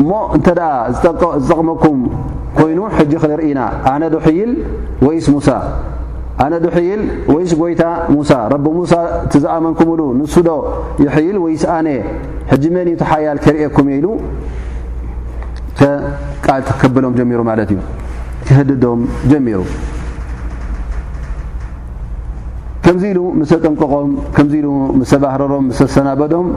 እሞ 0.00 0.10
እንተኣ 0.36 0.60
ዝጠቕመኩም 1.02 1.98
ኮይኑ 2.58 2.80
ሕጂ 2.96 3.12
ክንርኢኢና 3.22 3.60
ኣነ 3.92 4.02
ዶ 4.14 4.16
ሕይል 4.26 4.50
ወይስ 5.06 5.26
ሙሳ 5.34 5.48
ኣነ 6.44 6.54
ዶ 6.64 6.66
ይል 6.88 7.02
ወይስ 7.34 7.52
ጎይታ 7.60 7.84
ሙሳ 8.14 8.30
ረቢ 8.52 8.66
ሙሳ 8.78 8.92
እቲ 9.26 9.32
ዝኣመንኩምሉ 9.44 10.00
ንሱ 10.20 10.34
ዶ 10.48 10.50
ይሕይል 11.04 11.36
ወይስ 11.44 11.64
ኣነ 11.76 11.88
ሕጂ 12.50 12.64
መን 12.76 12.88
ተ 13.00 13.10
ሓያል 13.10 13.38
ከርእኩም 13.44 13.88
የ 13.92 13.98
ኢሉ 14.00 14.06
ቃልቲክክብሎም 16.46 17.14
ጀሚሩ 17.20 17.40
ማለት 17.50 17.70
እዩ 17.74 17.78
ክህድዶም 18.48 19.00
ጀሚሩ 19.30 19.58
ከምዚ 22.84 23.04
ኢሉ 23.12 23.18
ምሰጠንቀቆም 23.40 24.10
ከምዚ 24.36 24.52
ኢሉ 24.60 24.68
ምሰባህረሮም 25.00 25.64
ምስሰናበዶም 25.70 26.48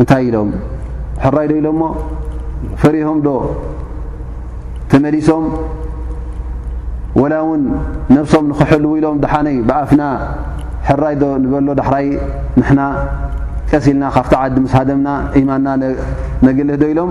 እንታይ 0.00 0.22
ኢሎም 0.28 0.50
ሕራይ 1.24 1.46
ዶ 1.50 1.54
ኢሎም 1.60 1.76
ሞ 1.82 1.88
ፈሪሆምዶ 2.80 3.28
ተመሊሶም 4.92 5.44
ወላ 7.20 7.34
እውን 7.44 7.62
ነፍሶም 8.16 8.44
ንኽሐልው 8.50 8.92
ኢሎም 8.98 9.16
ድሓነይ 9.24 9.56
ብኣፍና 9.68 10.02
ሕራይ 10.88 11.14
ዶ 11.22 11.24
ንበሎ 11.44 11.68
ዳሕራይ 11.80 12.06
ንሕና 12.60 12.80
ቀሲ 13.70 13.86
ኢልና 13.94 14.04
ካፍቲ 14.16 14.32
ዓዲ 14.42 14.56
ምስደምና 14.66 15.08
ኢማንና 15.42 15.68
ነግልህ 16.46 16.76
ዶ 16.82 16.84
ኢሎም 16.92 17.10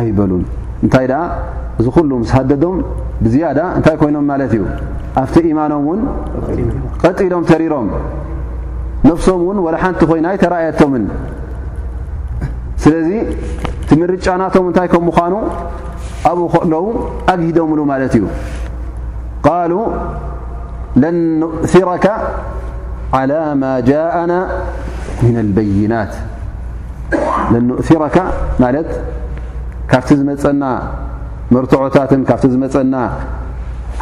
ኣይበሉን 0.00 0.44
እንታይ 0.84 1.06
እዚ 1.80 1.86
ኩሉ 1.96 2.10
ስሃደዶም 2.30 2.74
ብዝያዳ 3.24 3.58
እንታይ 3.78 3.96
ኮይኖም 4.00 4.24
ማለት 4.30 4.52
እዩ 4.56 4.62
ኣብቲ 5.20 5.34
ኢማኖም 5.52 5.82
ውን 5.88 6.00
ቀጢሎም 7.02 7.44
ተሪሮም 7.50 7.86
ነፍሶም 9.08 9.40
ውን 9.48 9.58
ወላ 9.66 9.76
ሓንቲ 9.82 10.00
ኮይናይ 10.10 10.36
ተረአየቶምን 10.42 11.04
ስለዚ 12.82 13.08
ቲምርጫናቶም 13.88 14.64
እንታይ 14.70 14.88
ከምዃኑ 14.94 15.34
ኣብኡ 16.30 16.42
ከለዉ 16.54 16.84
ኣግሂዶምሉ 17.32 17.78
ማለት 17.92 18.12
እዩ 18.20 18.24
ቃሉ 19.46 19.72
ለ 21.02 21.04
እثረከ 21.66 22.04
على 23.16 23.40
ማ 23.60 23.64
ጃءና 23.88 24.32
በይናት 25.56 26.12
እ 27.56 28.80
ካብቲ 29.92 30.10
ዝመፀና 30.18 30.64
መርትዖታትን 31.54 32.20
ካብቲ 32.28 32.44
ዝመፀና 32.52 32.96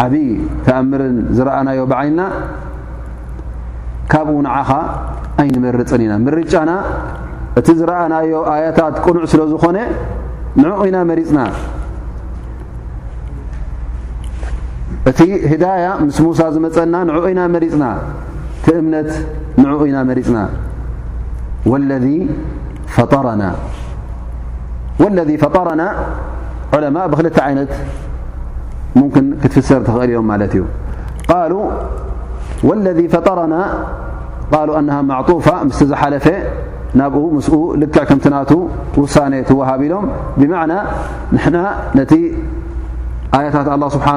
ዓብዪ 0.05 0.18
ተኣምርን 0.66 1.16
ዝረኣናዮ 1.37 1.81
ብዓይና 1.92 2.20
ካብኡ 4.12 4.35
ንዓኻ 4.46 4.70
ኣይንመርፅን 5.42 6.00
ኢና 6.05 6.14
ምርጫና 6.26 6.70
እቲ 7.61 7.68
ዝረኣናዮ 7.81 8.31
ኣያታት 8.53 8.94
ቅኑዕ 9.05 9.24
ስለ 9.33 9.42
ዝኾነ 9.53 9.79
ንዕ 10.62 10.76
ኢና 10.90 10.98
መሪፅና 11.11 11.40
እቲ 15.11 15.18
ህዳያ 15.50 15.85
ምስ 16.07 16.16
ሙሳ 16.26 16.40
ዝመፀና 16.55 16.96
ንእ 17.11 17.20
ኢና 17.33 17.40
መሪፅና 17.57 17.85
እቲ 18.61 18.66
እምነት 18.83 19.11
ንዕ 19.64 19.74
ኢና 19.90 19.98
መሪፅና 20.11 20.38
ወለዚ 21.72 22.07
ፈጠረና 22.96 23.42
ና 25.16 26.98
ብክልተ 27.12 27.38
ይነት 27.52 27.70
ምን 28.98 29.26
ክትፍሰር 29.42 29.80
ትኽእል 29.86 30.10
እዮም 30.14 30.26
ማለት 30.32 30.52
እዩ 30.58 30.62
ለذ 32.86 32.98
ፈጠረና 33.14 33.54
ሉ 35.28 35.32
ፋ 35.46 35.48
ምስ 35.68 35.78
ዝሓለፈ 35.90 36.26
ናብኡ 36.98 37.16
ምስኡ 37.36 37.54
ልክዕ 37.80 38.02
ከምትና 38.08 38.36
ውሳ 39.02 39.16
ትወሃቢ 39.48 39.80
ኢሎም 39.88 40.04
ብና 40.40 40.54
ንና 41.34 41.56
ነቲ 41.98 42.12
ኣያታት 43.38 43.66
ه 43.72 43.74
ስብሓه 43.94 44.16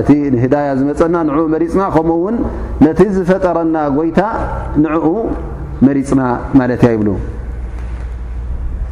እቲ 0.00 0.08
ህዳያ 0.44 0.68
ዝመፀና 0.80 1.16
ንኡ 1.28 1.38
መሪፅና 1.54 1.82
ከምኡ 1.94 2.14
ውን 2.24 2.36
ነቲ 2.84 3.00
ዝፈጠረና 3.16 3.76
ጎይታ 3.96 4.20
ንዕኡ 4.84 5.08
መሪፅና 5.86 6.22
ማለት 6.58 6.82
ያ 6.86 6.90
ይብሉ 6.94 7.08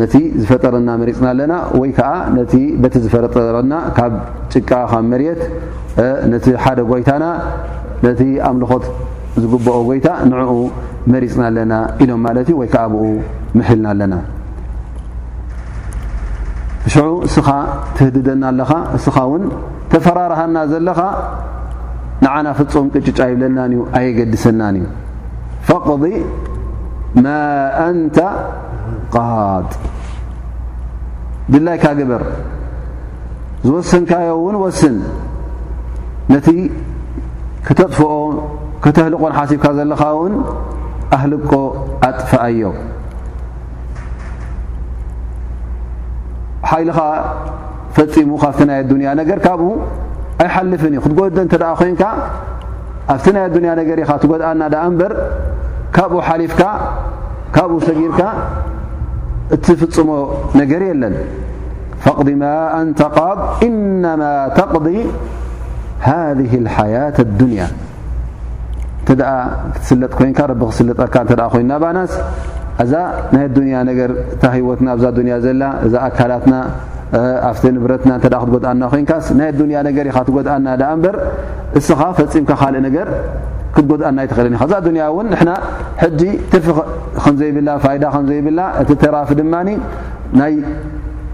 ነቲ 0.00 0.14
ዝፈጠረና 0.42 0.88
መሪፅና 1.00 1.26
ኣለና 1.34 1.54
ወይ 1.80 1.90
ከዓ 1.96 2.08
ነቲ 2.36 2.52
በቲ 2.82 2.94
ዝፈረጠረና 3.04 3.74
ካብ 3.96 4.14
ጭቃ 4.52 4.70
ካብ 4.90 5.04
መርት 5.10 5.42
ነቲ 6.32 6.46
ሓደ 6.62 6.78
ጎይታና 6.90 7.24
ነቲ 8.06 8.20
ኣምልኾት 8.48 8.86
ዝግብኦ 9.42 9.76
ጎይታ 9.88 10.08
ንዕኡ 10.30 10.54
መሪፅና 11.12 11.42
ኣለና 11.50 11.74
ኢሎም 12.04 12.20
ማለት 12.28 12.46
እዩ 12.50 12.56
ወይ 12.60 12.68
ከዓ 12.72 12.82
ብኡ 12.94 13.04
ምሕልና 13.58 13.86
ኣለና 13.94 14.14
ሽዑ 16.92 17.06
እስኻ 17.28 17.48
ትህድደና 17.96 18.42
ኣለኻ 18.52 18.70
እስኻ 18.98 19.16
እውን 19.28 19.44
ተፈራርሃና 19.92 20.56
ዘለኻ 20.72 21.00
ንዓና 22.24 22.46
ፍፁም 22.58 22.86
ቅጭጫ 22.94 23.18
ይብለናን 23.32 23.72
እዩ 23.76 23.80
ኣየገድሰናን 23.98 24.76
እዩ 24.82 24.86
ፈቅዲ 25.68 26.04
ማ 27.24 27.32
አንተ 27.88 28.16
ድላይካ 31.52 31.84
ግበር 31.98 32.22
ዝወስንካዮ 33.66 34.28
እውን 34.38 34.56
ወስን 34.62 34.96
ነቲ 36.32 36.46
ክተጥፍኦ 37.66 38.10
ከተህልቆን 38.84 39.32
ሓሲብካ 39.38 39.66
ዘለኻ 39.78 40.02
እውን 40.16 40.34
ኣህልቆ 41.16 41.52
ኣጥፋአዮ 42.08 42.70
ሓይልኸዓ 46.70 47.08
ፈፂሙ 47.96 48.28
ካብቲ 48.42 48.60
ናይ 48.68 48.78
ኣዱንያ 48.82 49.08
ነገር 49.20 49.38
ካብኡ 49.46 49.64
ኣይሓልፍን 50.44 50.92
እዩ 50.96 51.00
ክትጎዲ 51.04 51.36
እንተ 51.44 51.54
ደኣ 51.62 51.70
ኮይንካ 51.80 52.02
ኣብቲ 53.12 53.24
ናይ 53.36 53.44
ኣዱንያ 53.48 53.72
ነገር 53.80 53.96
ኢኻ 54.04 54.10
እትጎድኣና 54.20 54.62
ደኣ 54.74 54.82
እምበር 54.90 55.12
ካብኡ 55.96 56.14
ሓሊፍካ 56.28 56.62
ካብኡ 57.56 57.74
ሰጊርካ 57.88 58.20
እት 59.54 59.64
ፍፅሞ 59.80 60.10
ነገር 60.60 60.82
የለን 60.88 61.14
ፈቅዲ 62.04 62.28
ማ 62.42 62.48
አንተ 62.80 63.00
ቃብ 63.16 63.38
ኢነማ 63.66 64.22
ተቅዲ 64.58 64.88
ሃذ 66.06 66.38
ሓያة 66.76 67.16
ኣዱንያ 67.26 67.60
እንተ 69.00 69.10
ደኣ 69.20 69.30
ክትስለጥ 69.74 70.12
ኮይንካ 70.18 70.38
ረቢ 70.50 70.62
ክስለጠካ 70.70 71.14
እተ 71.24 71.32
ኮይና 71.54 71.72
ባናስ 71.82 72.12
ኣዛ 72.82 72.92
ናይ 73.34 73.44
ዱንያ 73.56 73.76
ነገር 73.90 74.10
እታ 74.34 74.42
ህወትና 74.54 74.86
ኣብዛ 74.94 75.06
ዱንያ 75.18 75.34
ዘላ 75.44 75.62
እዛ 75.86 75.94
ኣካላትና 76.08 76.54
ኣፍቲ 77.50 77.64
ንብረትና 77.74 78.10
እተ 78.18 78.26
ክትጎድኣና 78.34 78.82
ኮይንካስ 78.92 79.26
ናይ 79.38 79.48
ኣዱያ 79.52 79.78
ነገር 79.88 80.06
ኻ 80.16 80.22
ትጎድኣና 80.28 80.68
ኣ 80.90 80.94
እበር 80.98 81.16
እስኻ 81.80 82.00
ፈፂምካ 82.20 82.50
ካልእ 82.62 82.82
ነገር 82.88 83.08
ክጎድኣና 83.76 84.18
ይተክእል 84.24 84.46
እ 84.56 84.58
ዛ 84.72 84.74
ዱንያ 84.86 85.04
እውን 85.12 85.26
ንና 85.32 85.50
ሕጂ 86.02 86.20
ትርፊ 86.52 86.66
ከምዘይብላ 87.24 87.68
ፋይዳ 87.84 88.04
ከምዘይብና 88.14 88.60
እቲ 88.80 88.90
ተራፊ 89.02 89.28
ድማ 89.40 89.54
ናይ 90.40 90.54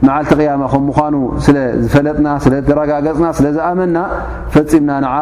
መዓልቲ 0.06 0.30
ቅያማ 0.40 0.62
ከም 0.72 0.82
ምኳኑ 0.88 1.14
ስለዝፈለጥና 1.46 2.28
ስለ 2.44 2.54
ዝረጋገፅና 2.68 3.26
ስለ 3.38 3.46
ዝኣመና 3.56 3.96
ፈፂምና 4.54 4.90
ንዓ 5.04 5.14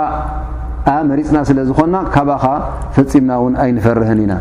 ኣ 0.93 0.95
መሪፅና 1.11 1.39
ስለ 1.49 1.59
ዝኾንና 1.69 1.97
ካብ 2.15 2.31
ኸዓ 2.45 2.55
ፈፂምና 2.97 3.31
እውን 3.41 3.55
ኣይንፈርህን 3.65 4.21
ኢና 4.25 4.35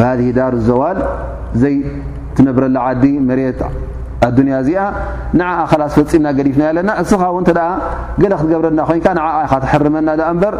ሃ 0.00 0.04
ዳሩ 0.38 0.54
ዘዋል 0.68 1.00
ዘይ 1.62 1.76
ትነብረላ 2.36 2.76
ዓዲ 2.90 3.04
መሬት 3.30 3.60
ኣ 4.26 4.28
ዱንያ 4.36 4.54
እዚኣ 4.62 4.78
ንዓ 5.38 5.48
ኣኸላስ 5.64 5.92
ፈፂምና 5.98 6.28
ገዲፍናዮ 6.38 6.68
ኣለና 6.72 6.90
እስኻ 7.02 7.20
ውን 7.34 7.44
ተ 7.48 7.52
ገለ 8.22 8.32
ክትገብረና 8.40 8.80
ኮንካ 8.88 9.06
ንዓ 9.18 9.26
ካ 9.50 9.54
ትሕርመና 9.64 10.08
እምበር 10.32 10.54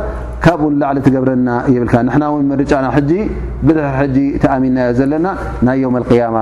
ካብ 0.44 0.60
እውን 0.64 0.74
ላዕሊ 0.82 0.98
ትገብረና 1.06 1.48
ይብልካ 1.74 1.94
ንሕና 2.08 2.24
ውን 2.34 2.44
ምርጫና 2.50 2.86
ሕጂ 2.96 3.10
ብድሕ 3.66 3.88
ሕጂ 4.00 4.16
ተኣሚናዮ 4.44 4.92
ዘለና 4.98 5.26
ናይ 5.68 5.78
ዮውም 5.84 5.96
ኣቅያማ 6.02 6.36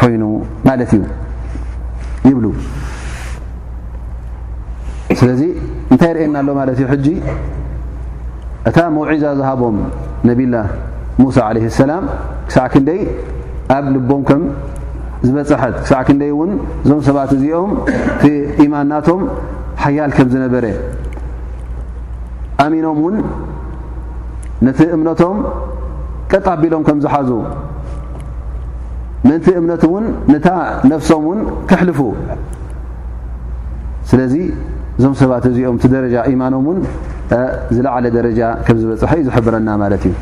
ኮይኑ 0.00 0.22
ማለት 0.68 0.90
እዩ 0.98 1.04
ይብሉ 2.28 2.44
ስለዚ 5.22 5.42
እንታይ 5.92 6.10
ርአየና 6.18 6.36
ኣሎ 6.42 6.50
ማለት 6.60 6.74
እዩ 6.80 6.86
ሕጂ 6.94 7.06
እታ 8.68 8.76
መውዒዛ 8.96 9.24
ዝሃቦም 9.40 9.76
ነቢላ 10.28 10.54
ሙሳ 11.22 11.38
ለ 11.56 11.68
ሰላም 11.84 12.04
ክሳዕ 12.48 12.66
ክንደይ 12.72 13.00
ኣብ 13.76 13.86
ልቦምከ 13.94 14.30
ዝበፅሐት 15.26 15.74
ክሳዕ 15.84 16.00
ክንደይ 16.08 16.30
እውን 16.34 16.50
እዞም 16.84 17.00
ሰባት 17.06 17.30
እዚኦም 17.36 17.70
ቲ 18.20 18.24
ኢማንናቶም 18.64 19.20
ሓያል 19.84 20.10
ከም 20.16 20.28
ዝነበረ 20.34 20.64
ኣሚኖም 22.64 22.98
ውን 23.04 23.16
ነቲ 24.66 24.80
እምነቶም 24.96 25.36
ቀጣ 26.32 26.46
ኣቢሎም 26.54 26.82
ከም 26.88 26.98
ዝሓዙ 27.06 27.30
ምእንቲ 29.26 29.46
እምነት 29.60 29.82
እውን 29.88 30.04
ነታ 30.32 30.48
ነፍሶም 30.90 31.22
ውን 31.28 31.38
ክሕልፉ 31.70 32.00
ስለዚ 34.10 34.34
እዞም 34.98 35.14
ሰባት 35.20 35.44
እዚኦም 35.50 35.76
ቲ 35.82 35.88
ደረጃ 35.96 36.16
ኢማኖም 36.32 36.64
ውን 36.68 36.78
ዝለዓለ 37.76 38.04
ደረጃ 38.18 38.40
ከም 38.66 38.76
ዝበፅሐ 38.82 39.10
እዩ 39.20 39.24
ዝሕብረና 39.28 39.68
ማለት 39.82 40.04
እዩ 40.08 40.12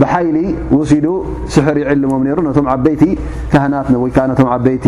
ብሓይሊ 0.00 0.36
وሲዱ 0.76 1.06
ስሕር 1.54 1.76
ይዕልሞም 1.82 2.22
ሩ 2.36 2.40
ነቶም 2.48 2.66
ዓበይቲ 2.74 3.02
ካህናትወይከዓ 3.52 4.24
ነ 4.30 4.34
ዓበይቲ 4.54 4.86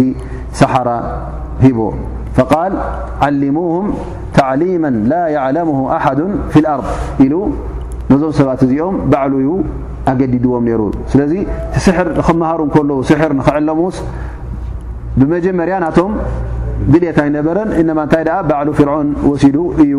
ሳሓራ 0.61 0.91
ሂቦ 1.65 1.79
قል 2.53 2.73
ዓلሙهም 3.25 3.85
ታعሊማ 4.37 4.85
ላ 5.13 5.15
يعለምه 5.37 5.79
ኣሓዱ 5.97 6.21
ፊي 6.53 6.59
الኣርض 6.63 6.87
ኢሉ 7.25 7.35
ነዞም 8.11 8.33
ሰባት 8.39 8.61
እዚኦም 8.67 8.95
ባዕሉዩ 9.11 9.49
ኣገዲድዎም 10.13 10.65
ነሩ 10.69 10.81
ስለዚ 11.13 11.33
ስሕር 11.85 12.09
ክሃሩ 12.19 12.59
ከ 12.75 12.77
ስሕር 13.11 13.31
ንክዕለሙስ 13.41 13.97
ብመጀመርያ 15.19 15.75
ናቶም 15.85 16.13
ግልታ 16.93 17.19
ይነበረን 17.29 17.69
እነማ 17.83 17.99
እንታይ 18.07 18.25
ባዕሉ 18.51 18.69
ፍርعን 18.81 19.09
ወሲዱ 19.31 19.57
እዩ 19.85 19.93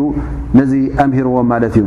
ነዚ 0.58 0.72
ኣምهርዎም 1.04 1.46
ማለት 1.52 1.74
እዩ 1.80 1.86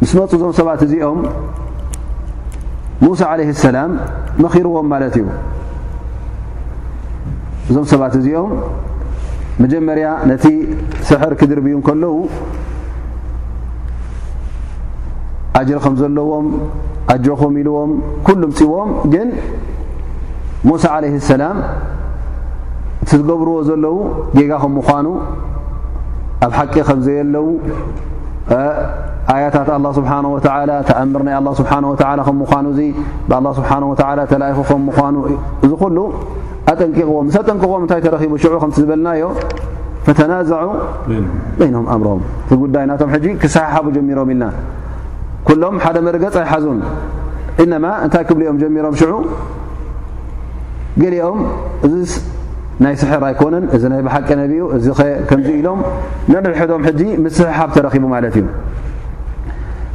ምስ 0.00 0.10
መፁእ 0.16 0.34
እዞም 0.36 0.52
ሰባት 0.58 0.80
እዚኦም 0.84 1.18
ሙሳ 3.04 3.20
ዓለህ 3.32 3.48
ሰላም 3.64 3.90
መኺርዎም 4.42 4.86
ማለት 4.92 5.14
እዩ 5.20 5.26
እዞም 7.70 7.84
ሰባት 7.92 8.14
እዚኦም 8.18 8.52
መጀመርያ 9.62 10.06
ነቲ 10.30 10.44
ስሕር 11.08 11.32
ክድር 11.40 11.58
ብዩ 11.66 11.74
ከለዉ 11.88 12.14
ኣጅር 15.60 15.78
ከም 15.86 15.94
ዘለዎም 16.00 16.46
ኣጆኹም 17.14 17.54
ኢልዎም 17.62 17.90
ኩሉም 18.28 18.52
ፅዎም 18.60 18.90
ግን 19.14 19.28
ሙሳ 20.68 20.84
ዓለይህ 20.96 21.16
ሰላም 21.32 21.56
እቲ 23.02 23.10
ዝገብርዎ 23.20 23.56
ዘለዉ 23.70 23.96
ጌጋ 24.38 24.50
ከም 24.62 24.72
ምኳኑ 24.78 25.06
ኣብ 26.46 26.52
ሓቂ 26.58 26.74
ከም 26.90 27.00
ዘየለዉ 27.06 27.46
ኣያታት 28.48 29.68
ه 29.72 29.90
ስብሓه 29.98 30.24
ተኣምር 30.88 31.22
ናይ 31.26 31.34
ስብሓ 31.60 31.72
ከ 32.26 32.30
ምኑ 32.38 32.66
እዙ 32.72 32.80
ብه 33.30 33.46
ስብሓ 33.58 33.70
ተይፉ 34.40 34.58
ከ 34.68 34.74
ምኑ 34.84 35.16
እዚ 35.64 35.72
ኩሉ 35.82 35.98
ኣጠንዎም 36.70 37.26
ስ 37.34 37.36
ኣጠንቕዎም 37.42 37.82
እታይ 37.86 38.00
ተረኪቡ 38.04 38.32
ሽዑ 38.42 38.54
ከም 38.62 38.70
ዝበልናዮ 38.76 39.22
ፈተናዘዑ 40.06 40.62
ይም 41.62 41.86
ኣምሮም 41.94 42.20
ቲ 42.48 42.58
ጉዳይ 42.62 42.84
ናቶም 42.90 43.08
ክሰሓሓቡ 43.42 43.86
ጀሚሮም 43.96 44.28
ኢልና 44.34 44.44
ኩሎም 45.46 45.74
ሓደ 45.84 45.96
መርገፅ 46.06 46.36
ኣይሓዙን 46.42 46.78
ኢነማ 47.62 47.86
እንታይ 48.04 48.24
ክብሊኦም 48.28 48.58
ጀሚሮም 48.62 48.94
ሽዑ 49.00 49.14
ሊኦም 51.14 51.38
ናይ 52.84 52.94
ስሕር 53.00 53.22
ኣይኮነን 53.28 53.64
እዚ 53.76 53.82
ናይ 53.92 54.00
ሓቀ 54.12 54.28
ነብኡ 54.40 54.64
እዚ 54.76 54.86
ኸ 54.98 55.02
ከምዚ 55.30 55.48
ኢሎም 55.60 55.80
ንንርሕዶም 56.32 56.82
ሕዚ 56.88 57.00
ምስሓ 57.24 57.40
ሓብ 57.58 57.70
ተረኪቡ 57.74 58.04
ማለት 58.12 58.34
እዩ 58.40 58.46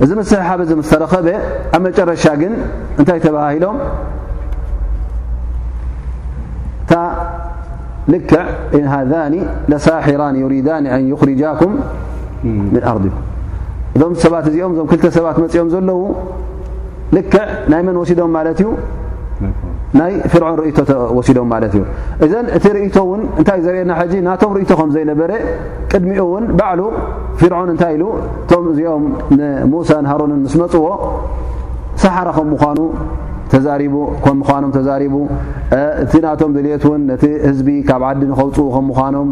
እዚ 0.03 0.09
ምስሕ 0.19 0.39
ሓብ 0.47 0.59
ዚ 0.69 0.71
ምስ 0.79 0.89
ተረኸበ 0.93 1.27
ኣብ 1.75 1.81
መጨረሻ 1.85 2.25
ግን 2.41 2.53
እንታይ 2.99 3.19
ተባሂሎም 3.25 3.77
እታ 6.83 6.93
ልክዕ 8.13 8.35
ሃذኒ 8.93 9.35
ለሳሕራን 9.71 10.35
ዩሪዳን 10.43 10.85
ኣን 10.97 11.05
ኽርጃኩም 11.21 11.73
ኣር 12.91 12.95
እዞም 13.97 14.13
ሰባት 14.23 14.45
እዚኦም 14.51 14.71
እዞ 14.75 14.79
ክልተ 14.91 15.05
ሰባት 15.17 15.37
መፅኦም 15.43 15.69
ዘለዉ 15.75 16.01
ልክዕ 17.17 17.45
ናይ 17.73 17.81
መን 17.87 17.97
ወሲዶም 18.01 18.31
ማለት 18.37 18.59
እዩ 18.63 18.67
ና 19.99 20.03
ፍርን 20.31 20.55
ሲዶም 21.27 21.49
እዩእዘ 22.25 22.33
እቲ 22.57 22.65
ንእንታይ 22.75 23.57
እዩ 23.59 23.65
ዘርአና 23.65 23.91
ናም 24.35 24.79
ከዘይበረ 24.83 25.31
ቅድሚኡ 25.91 26.21
ውን 26.31 26.45
ባዕ 26.59 26.79
ፍርን 27.39 27.69
እታይ 27.73 27.93
ኢሉ 27.97 28.03
እቶም 28.43 28.65
እዚኦም 28.71 29.03
ሙሰን 29.73 30.05
ሃሮንን 30.11 30.41
ስ 30.53 30.59
መፅዎ 30.61 30.87
ሰሓ 32.03 32.15
ከ 32.37 32.39
ምኑ 32.47 32.53
ተኖም 34.73 34.73
ተቡ 34.75 35.15
እቲ 36.03 36.13
ናቶም 36.25 36.51
ድልት 36.55 36.83
ን 37.07 37.17
ቲ 37.21 37.25
ህዝቢ 37.49 37.67
ካብ 37.89 38.03
ዓዲ 38.09 38.21
ንኸውፅ 38.31 38.57
ከ 38.75 38.79
ምኖም 38.89 39.29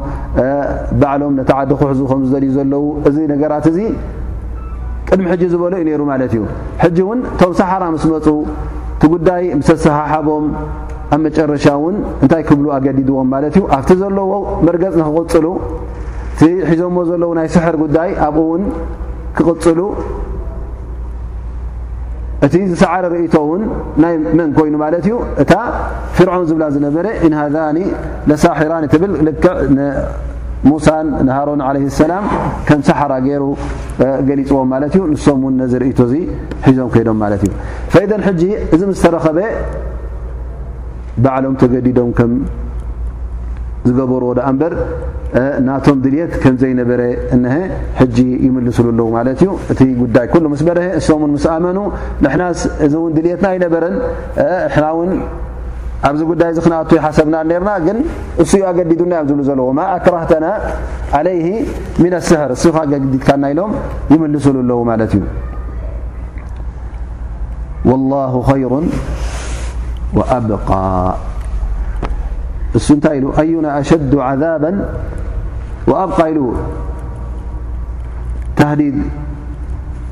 ባዕሎም 1.02 1.34
ቲ 1.50 1.54
ዲ 1.70 1.74
ኩሕዙ 1.80 2.02
ከዝልዩ 2.12 2.52
ዘለው 2.58 2.86
እዚ 3.10 3.18
ነራት 3.32 3.68
እዚ 3.72 3.80
ቅድሚ 5.10 5.26
ሕ 5.34 5.36
ዝበሎ 5.54 5.74
ዩ 5.92 5.96
ሩ 6.04 6.04
ማት 6.12 6.34
ዩ 6.38 6.46
ን 7.18 7.20
እቶ 7.36 7.42
ሰሓ 7.62 7.72
ስፁ 8.04 8.30
እቲ 9.04 9.08
ጉዳይ 9.14 9.44
ምስሰሓሓቦም 9.60 10.44
ኣብ 11.14 11.20
መጨረሻ 11.24 11.66
እውን 11.80 11.96
እንታይ 12.24 12.42
ክብሉ 12.50 12.66
ኣገዲድዎም 12.76 13.28
ማለት 13.34 13.54
እዩ 13.60 13.64
ኣብቲ 13.78 13.90
ዘለዎ 14.02 14.30
መርገፅ 14.68 14.94
ንክቕፅሉ 15.00 15.46
እቲ 16.40 16.46
ሒዞሞ 16.70 16.96
ዘለዎ 17.10 17.30
ናይ 17.40 17.48
ስሕር 17.56 17.76
ጉዳይ 17.84 18.10
ኣብኡ 18.28 18.44
እውን 18.48 18.64
ክቕፅሉ 19.38 19.80
እቲ 22.46 22.56
ዝሰዓረ 22.72 23.04
ርእቶ 23.14 23.36
እውን 23.48 23.62
ናይ 24.04 24.16
ምን 24.38 24.48
ኮይኑ 24.58 24.76
ማለት 24.86 25.04
እዩ 25.10 25.16
እታ 25.44 25.54
ፍርዖን 26.18 26.46
ዝብላ 26.52 26.64
ዝነበረ 26.78 27.06
ኢንሃኒ 27.30 27.80
ለሳሒራኒ 28.32 28.86
ትብል 28.94 29.14
ልክ 29.30 29.44
ሙሳን 30.70 31.08
ንሃሮን 31.28 31.62
ለ 31.76 31.80
ሰላም 32.02 32.26
ከም 32.68 32.82
ሰሓራ 32.90 33.14
ገይሩ 33.26 33.44
ገሊፅዎም 34.30 34.68
ማለት 34.74 34.94
እዩ 34.98 35.04
ንሶም 35.14 35.42
ን 35.52 35.56
ነዘርእቶ 35.62 35.98
እዚ 36.08 36.14
ሒዞም 36.68 36.90
ኮይዶም 36.94 37.18
ማለት 37.24 37.42
እዩ 37.48 37.52
ፈኢደን 37.94 38.22
ሕጂ 38.28 38.42
እዚ 38.76 38.82
ምስ 38.92 39.02
ተረኸበ 39.06 39.40
ባዕሎም 41.24 41.56
ተገዲዶም 41.64 42.12
ከም 42.20 42.32
ዝገበርዎ 43.88 44.28
ዳኣ 44.40 44.48
እንበር 44.54 44.74
ናቶም 45.68 45.98
ድልት 46.04 46.34
ከምዘይነበረ 46.42 47.02
እነሀ 47.36 47.56
ሕጂ 48.00 48.18
ይምልስሉ 48.48 48.86
ኣለዉ 48.94 49.04
ማለት 49.18 49.40
እዩ 49.44 49.52
እቲ 49.74 49.80
ጉዳይ 50.02 50.28
ኩሉ 50.34 50.46
ምስ 50.54 50.62
በረሀ 50.68 50.88
ንሶምን 51.00 51.32
ምስ 51.38 51.46
ኣመኑ 51.56 51.80
ንና 52.26 52.42
እዚ 52.86 52.94
እውን 53.02 53.14
ድልትን 53.18 53.48
ኣይነበረን 53.54 53.96
ና 54.84 54.86
ኣብዚ 56.08 56.22
ጉዳይ 56.30 56.50
እዚ 56.54 56.60
ክነኣቶይ 56.66 57.00
ሓሰብና 57.06 57.36
ርና 57.60 57.70
ግን 57.86 57.98
እሱ 58.44 58.52
ዩ 58.62 58.64
ኣገዲዱና 58.72 59.14
እዮም 59.24 59.28
ዝብሉ 59.30 59.44
ዘለ 59.50 59.60
ማ 59.78 59.86
ኣክራህተና 59.98 60.46
عለይه 61.18 61.48
ምና 62.04 62.16
ስሕር 62.30 62.52
እ 62.84 63.00
ዲድካና 63.04 63.44
ኢሎም 63.54 63.72
ይመልሰሉ 64.14 64.58
ኣለዉ 64.64 64.82
ማለት 64.92 65.14
እዩ 65.18 65.24
ولله 67.90 68.34
خይሩ 68.50 68.72
أب 70.38 70.50
እሱ 72.78 72.88
እንታይ 72.98 73.16
ኢሉ 73.20 73.26
እዩና 73.42 73.68
ኣሸዱ 73.80 74.14
عذب 74.30 74.64
أ 76.02 76.24
ኢሉ 76.32 76.40
ተዲድ 78.60 78.98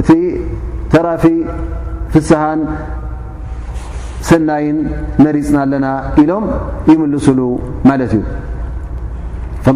እቲ 0.00 0.10
ተራፊ 0.92 1.24
ፍስሃን 2.12 2.60
ሰናይን 4.28 4.78
ነሪፅና 5.24 5.56
ኣለና 5.64 5.86
ኢሎም 6.22 6.44
ይምልሱሉ 6.90 7.40
ማለት 7.88 8.12
እዩ 8.16 8.22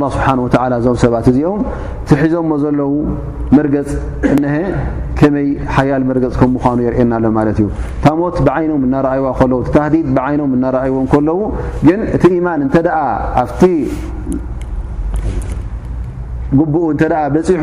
ላ 0.00 0.07
ስብሓን 0.12 0.38
ወተላ 0.44 0.74
እዞም 0.81 0.96
ሰባት 1.02 1.26
እዚኦም 1.33 1.61
ትሒዞሞ 2.09 2.50
ዘለዉ 2.62 2.92
መርገፅ 3.57 3.90
እነሀ 4.33 4.55
ከመይ 5.18 5.46
ሓያል 5.76 6.02
መርገፅ 6.11 6.33
ከም 6.40 6.50
ምኳኑ 6.55 6.79
የርእና 6.87 7.12
ኣሎ 7.18 7.26
ማለት 7.38 7.59
እዩ 7.62 7.68
ታሞት 8.05 8.37
ብዓይኖም 8.46 8.83
እናረኣይዋ 8.88 9.29
ከለዉ 9.40 9.61
ታዲድ 9.76 10.09
ብዓይኖም 10.16 10.52
እናረኣይዎ 10.59 10.98
ከለዉ 11.14 11.38
ግን 11.88 12.00
እቲ 12.18 12.24
ኢማን 12.40 12.64
እኣብቲ 12.68 13.62
ጉቡኡ 16.61 16.85
እንተደኣ 16.94 17.22
በፂሑ 17.37 17.62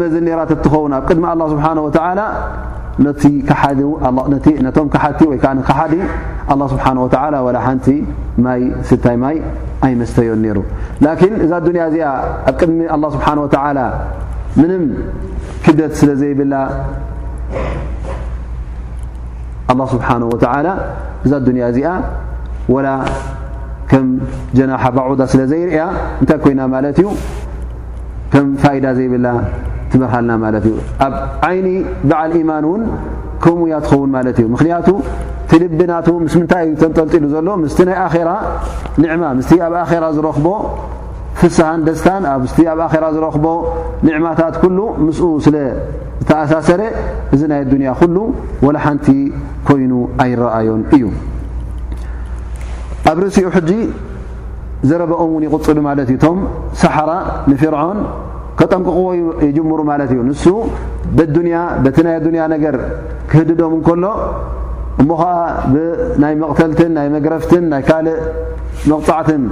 መዝ 0.00 0.14
ራ 0.38 0.40
ትኸውን 0.50 0.92
ኣ 0.96 0.98
ቅድሚ 1.08 1.24
لله 1.36 1.46
ስሓه 1.54 1.76
و 1.84 1.88
ቶም 1.96 3.06
ቲ 3.22 3.24
ይዓ 3.40 3.50
ሓዲ 3.60 3.80
لله 4.04 4.18
ስ 4.40 4.52
ላ 7.34 7.66
ንቲ 7.68 7.86
ይ 8.60 8.62
ስይ 9.04 9.16
ማይ 9.22 9.36
ኣይመስተዮ 9.86 10.30
ይሩ 10.48 10.58
እዛ 11.44 11.54
ያ 12.04 12.06
እዚኣ 12.06 12.06
ኣብ 12.50 12.54
ድሚ 12.62 12.78
له 13.02 13.08
ስሓ 13.14 13.26
ምም 14.60 14.84
ክደት 15.64 15.92
ስለ 16.00 16.10
ዘይብላ 16.22 16.54
ስه 19.92 20.08
እዛ 20.36 20.44
ያ 21.84 21.90
እዚኣ 21.98 22.88
ላ 22.88 22.88
ም 24.06 24.08
ጀናሓ 24.56 24.82
ባعዳ 24.96 25.20
ስለዘይርያ 25.32 25.80
ታይ 26.28 26.42
ይና 26.52 26.60
ከም 28.32 28.46
ፋዳ 28.62 28.84
ዘይብላ 28.98 29.26
ትበርሃልና 29.92 30.32
ማለት 30.44 30.64
እዩ 30.70 30.74
ኣብ 31.04 31.14
ዓይኒ 31.46 31.68
በዓል 32.08 32.32
ኢማን 32.40 32.64
እውን 32.68 32.82
ከምኡ 33.44 33.62
ያ 33.72 33.76
ትኸውን 33.86 34.10
ማለት 34.16 34.36
እዩ 34.40 34.46
ምክንያቱ 34.54 34.88
ትልቢና 35.50 35.92
ምስ 36.24 36.34
ምንታይ 36.40 36.62
እዩ 36.66 36.74
ተንጠልጢሉ 36.82 37.26
ዘሎ 37.34 37.48
ምስ 37.62 37.74
ናይ 37.88 37.96
ኣ 38.04 39.16
ማምስ 39.22 39.48
ኣብ 39.68 39.74
ኣራ 39.86 40.04
ዝረኽቦ 40.16 40.48
ፍሳሃን 41.40 41.82
ደስታን 41.88 42.24
ኣብ 42.34 42.44
ኣራ 42.98 43.04
ዝረኽቦ 43.16 43.46
ንዕማታት 44.06 44.54
ኩሉ 44.62 44.78
ምስኡ 45.06 45.26
ስለዝተኣሳሰረ 45.46 46.82
እዚ 47.34 47.42
ናይ 47.52 47.62
ዱንያ 47.72 47.88
ኩሉ 48.02 48.16
ወላ 48.66 48.78
ሓንቲ 48.86 49.06
ኮይኑ 49.70 49.92
ኣይረኣዮን 50.24 50.82
እዩኣ 50.96 51.12
ርእሲኡ 53.24 53.46
ዘረብኦም 54.88 55.30
እውን 55.32 55.42
ይቅፁሉ 55.46 55.78
ማለት 55.88 56.08
እዩ 56.12 56.16
ቶም 56.24 56.38
ሳሓራ 56.82 57.10
ንፍርዖን 57.50 57.98
ከጠንቅቕዎ 58.58 59.08
የጅምሩ 59.48 59.80
ማለት 59.90 60.10
እዩ 60.14 60.20
ንሱ 60.28 60.44
ዱያ 61.36 61.58
በቲ 61.84 61.96
ናይ 62.06 62.14
ኣዱንያ 62.20 62.42
ነገር 62.54 62.76
ክህድዶም 63.30 63.72
እንከሎ 63.78 64.04
እሞ 65.02 65.10
ኸዓ 65.20 65.34
ብናይ 65.72 66.34
መቕተልትን 66.42 66.90
ናይ 66.96 67.06
መግረፍትን 67.14 67.64
ናይ 67.72 67.82
ካልእ 67.88 68.18
መቕፃዕትን 68.90 69.42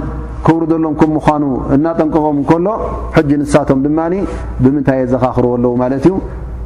ከውሩ 0.45 0.63
ዘሎም 0.71 0.95
ከም 0.99 1.11
ምዃኑ 1.17 1.43
እናጠንቅቖም 1.75 2.37
እንከሎ 2.41 2.67
ሕጂ 3.17 3.31
ንሳቶም 3.41 3.79
ድማኒ 3.85 4.13
ብምንታይ 4.63 4.99
የዘኻኽርዎ 5.03 5.51
ኣለዉ 5.57 5.73
ማለት 5.83 6.05
እዩ 6.09 6.15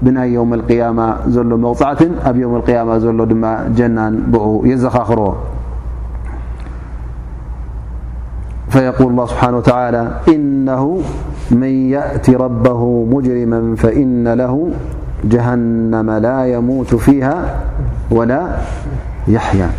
ብናይ 0.06 0.30
ዮውም 0.36 0.54
ልቅያማ 0.62 1.00
ዘሎ 1.36 1.52
መቕፃዕትን 1.66 2.12
ኣብ 2.30 2.38
ዮም 2.44 2.56
ቅያማ 2.68 2.90
ዘሎ 3.08 3.20
ድማ 3.34 3.46
ጀናን 3.80 4.16
ብኡ 4.34 4.48
የዘኻኽርዎ 4.72 5.28
فيقول 8.74 9.12
الله 9.12 9.26
سبحانه 9.26 9.58
وتعالى 9.58 10.12
إنه 10.28 11.02
من 11.52 11.90
يأت 11.90 12.30
ربه 12.30 13.06
مجرما 13.10 13.76
فإن 13.76 14.34
له 14.34 14.72
جهنم 15.26 16.12
لا 16.12 16.46
يموت 16.46 16.96
فيها 16.96 17.56
ولا 18.12 18.46
يحيا 19.28 19.70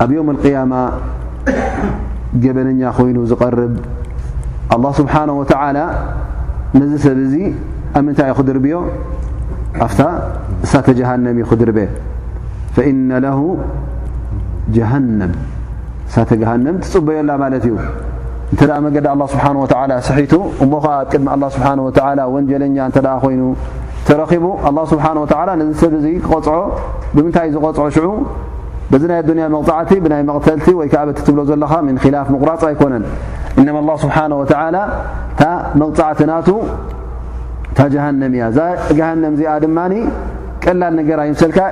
أب 0.00 0.12
يوم 0.12 0.30
القيامة 0.30 0.90
جبنا 2.34 2.70
ين 3.00 3.26
رب 3.40 3.78
الله 4.72 4.92
سبحانه 4.92 5.32
وتعالى 5.32 5.90
ن 6.74 6.98
سب 6.98 7.18
ي 7.18 7.54
أمنت 7.96 8.32
خر 8.36 8.58
بي 8.58 8.76
تت 10.72 10.90
جهنم 10.90 11.38
ير 11.38 11.94
ሳተ 16.12 16.30
ሃን 16.48 16.64
ትፅበየላ 16.82 17.30
ማለት 17.42 17.64
እዩ 17.68 17.74
እንተ 18.52 18.60
መንገዲ 18.84 19.06
ስብሓ 19.32 19.46
ስሒቱ 20.08 20.32
እሞ 20.64 20.72
ከዓ 20.84 20.92
ኣብ 21.04 21.08
ቅድሚ 21.36 21.48
ስብሓ 21.56 21.68
ወንጀለኛ 22.34 22.76
እተ 22.90 22.98
ኮይኑ 23.22 23.42
ትረኺቡ 24.08 24.44
ه 24.64 24.68
ስብሓه 24.92 25.12
ነዚ 25.60 25.70
ሰብ 25.80 25.94
ዚ 26.04 26.06
ፅዖ 26.32 26.46
ብምንታይ 27.14 27.44
እዩ 27.48 27.52
ዝቆፅዖ 27.54 27.86
ሽዑ 27.94 28.08
በዚ 28.90 29.02
ናይ 29.10 29.18
ኣዱንያ 29.22 29.44
መቕፃዕቲ 29.54 29.90
ብናይ 30.04 30.22
መቕተልቲ 30.30 30.66
ወይ 30.80 30.88
ከዓበቲ 30.92 31.18
ትብሎ 31.26 31.40
ዘለኻ 31.50 31.72
ምን 31.86 31.96
ላፍ 32.14 32.28
ምቁራፅ 32.34 32.62
ኣይኮነን 32.68 33.04
እነማ 33.62 33.78
ኣ 33.92 33.96
ስብሓه 34.04 34.34
ታ 35.40 35.42
መቕፃዕቲ 35.82 36.20
ናቱ 36.32 36.48
ታ 37.78 37.88
ጀሃነም 37.94 38.32
እያ 38.38 38.44
እዛ 38.52 38.58
ሃነም 39.08 39.34
እዚኣ 39.36 39.54
ድ 39.64 39.68
قلل 40.66 40.96
نجر 40.96 41.22
يسل 41.22 41.62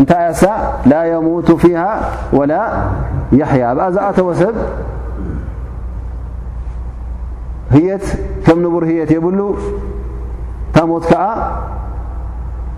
نت 0.00 0.50
لا 0.86 1.04
يموت 1.04 1.50
فيها 1.52 2.00
ولا 2.32 2.68
يحيا 3.32 3.72
أقى 3.96 4.22
و 4.22 4.32
س 4.34 4.42
هيت 7.72 8.06
كم 8.46 8.58
نبر 8.66 8.84
هيت 8.84 9.10
يبلو 9.10 9.56
مت 10.76 11.04
ك 11.12 11.12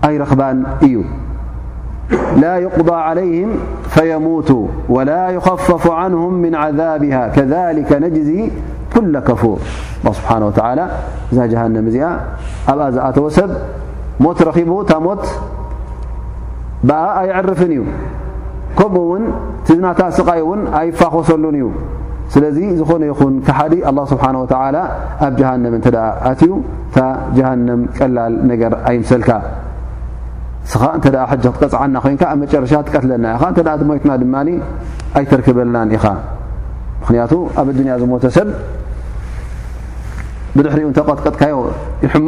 أي 0.05 0.17
ربان 0.17 0.57
ي 0.83 1.01
لا 2.37 2.57
يقضى 2.57 2.95
عليهم 2.95 3.49
فيموت 3.95 4.69
ولا 4.89 5.29
يخفف 5.29 5.91
عنهم 5.91 6.33
من 6.33 6.55
عذابها 6.55 7.27
كذلك 7.27 7.93
نجزي 7.93 8.49
كل 8.95 9.19
كفور 9.19 9.59
الله 10.01 10.11
سبانه 10.13 10.47
وتعالى 10.47 10.85
جهنم 11.33 11.85
أى 12.69 13.17
و 13.17 13.29
ሞት 14.23 14.39
ረኺቡ 14.47 14.69
እታ 14.83 14.91
ሞት 15.05 15.23
ብኣ 16.87 17.01
ኣይዕርፍን 17.21 17.71
እዩ 17.75 17.81
ከምኡ 18.77 18.95
እውን 19.07 19.23
ትዝናታ 19.67 20.01
ስቃይ 20.17 20.39
እውን 20.45 20.61
ኣይፋኾሰሉን 20.79 21.55
እዩ 21.59 21.67
ስለዚ 22.33 22.57
ዝኾነ 22.79 23.03
ይኹን 23.11 23.33
ክሓዲ 23.47 23.73
ኣله 23.89 24.03
ስብሓን 24.11 24.35
ወተ 24.41 24.53
ኣብ 25.25 25.33
ጃሃንም 25.39 25.73
እንተ 25.77 25.87
ኣትዩ 26.29 26.51
ታ 26.95 26.97
ጀሃንም 27.37 27.81
ቀላል 27.97 28.33
ነገር 28.51 28.71
ኣይምሰልካ 28.89 29.29
እስኻ 30.67 30.83
እንተ 30.97 31.05
ሕ 31.31 31.35
ክትቀፅዓና 31.43 31.95
ኮንካ 32.03 32.21
ኣብ 32.33 32.37
መጨረሻ 32.43 32.73
ጥቀትለና 32.87 33.25
ኢኻ 33.37 33.43
እተ 33.75 33.81
ሞትና 33.89 34.11
ድማ 34.21 34.35
ኣይተርክበልናን 35.19 35.89
ኢኻ 35.97 36.05
ምክንያቱ 37.01 37.31
ኣብ 37.61 37.67
ኣድንያ 37.73 37.93
ዝሞተ 38.01 38.23
ሰብ 38.37 38.49
ብድሕሪኡ 40.55 40.87
እተ 40.93 40.99
ቆጥቀጥካዮ 41.07 41.55
ይሞ 42.17 42.27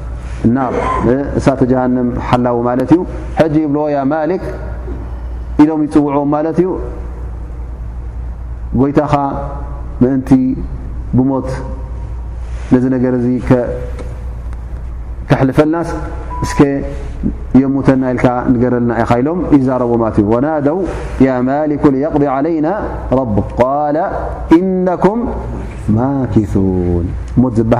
እሳተ 0.41 1.61
ን 1.95 2.05
ሓلو 2.27 2.55
እዩ 2.81 2.99
ج 3.53 3.57
ብ 3.73 3.77
ማلك 4.13 4.43
ኢሎም 5.63 5.81
يፅውعዎ 5.85 6.21
ለት 6.45 6.59
እዩ 6.63 6.69
ይታኻ 8.89 9.13
ምእንቲ 10.01 10.29
ብሞት 11.17 11.49
ذ 12.83 12.85
ነ 12.93 12.95
كلፈልና 15.29 15.77
እ 16.43 16.47
ي 17.61 17.63
ተና 17.87 18.03
إል 18.15 18.19
ንገረልና 18.51 18.91
ኢሎም 19.19 19.39
ዛر 19.67 19.81
وናاው 20.31 20.77
ي 21.25 21.27
ማلك 21.51 21.83
ليقض 21.95 22.23
علين 22.35 22.67
رب 23.19 23.35
قل 23.59 23.97
إنك 24.57 25.05
كثو 26.33 26.65
ዝሃ 27.57 27.79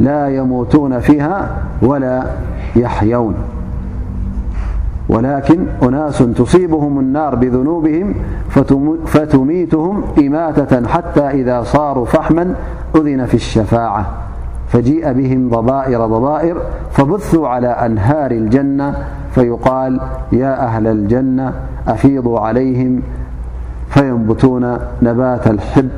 لا 0.00 0.28
يموتون 0.36 0.98
فيها 0.98 1.58
ولا 1.82 2.22
يحيون 2.76 3.34
ولكن 5.08 5.66
أناس 5.82 6.18
تصيبهم 6.18 7.00
النار 7.00 7.34
بذنوبهم 7.34 8.14
فتميتهم 9.06 10.02
إماتة 10.18 10.88
حتى 10.88 11.20
إذا 11.20 11.62
صاروا 11.62 12.04
فحما 12.04 12.54
أذن 12.96 13.26
في 13.26 13.34
الشفاعة 13.34 14.06
فجيء 14.68 15.12
بهم 15.12 15.48
ضبائر 15.48 16.06
ضبائر 16.06 16.56
فبثوا 16.92 17.48
على 17.48 17.68
أنهار 17.68 18.30
الجنة 18.30 18.94
فيقال 19.30 20.00
يا 20.32 20.64
أهل 20.64 20.86
الجنة 20.86 21.52
أفيضوا 21.88 22.40
عليهم 22.40 23.02
فينبتون 23.88 24.78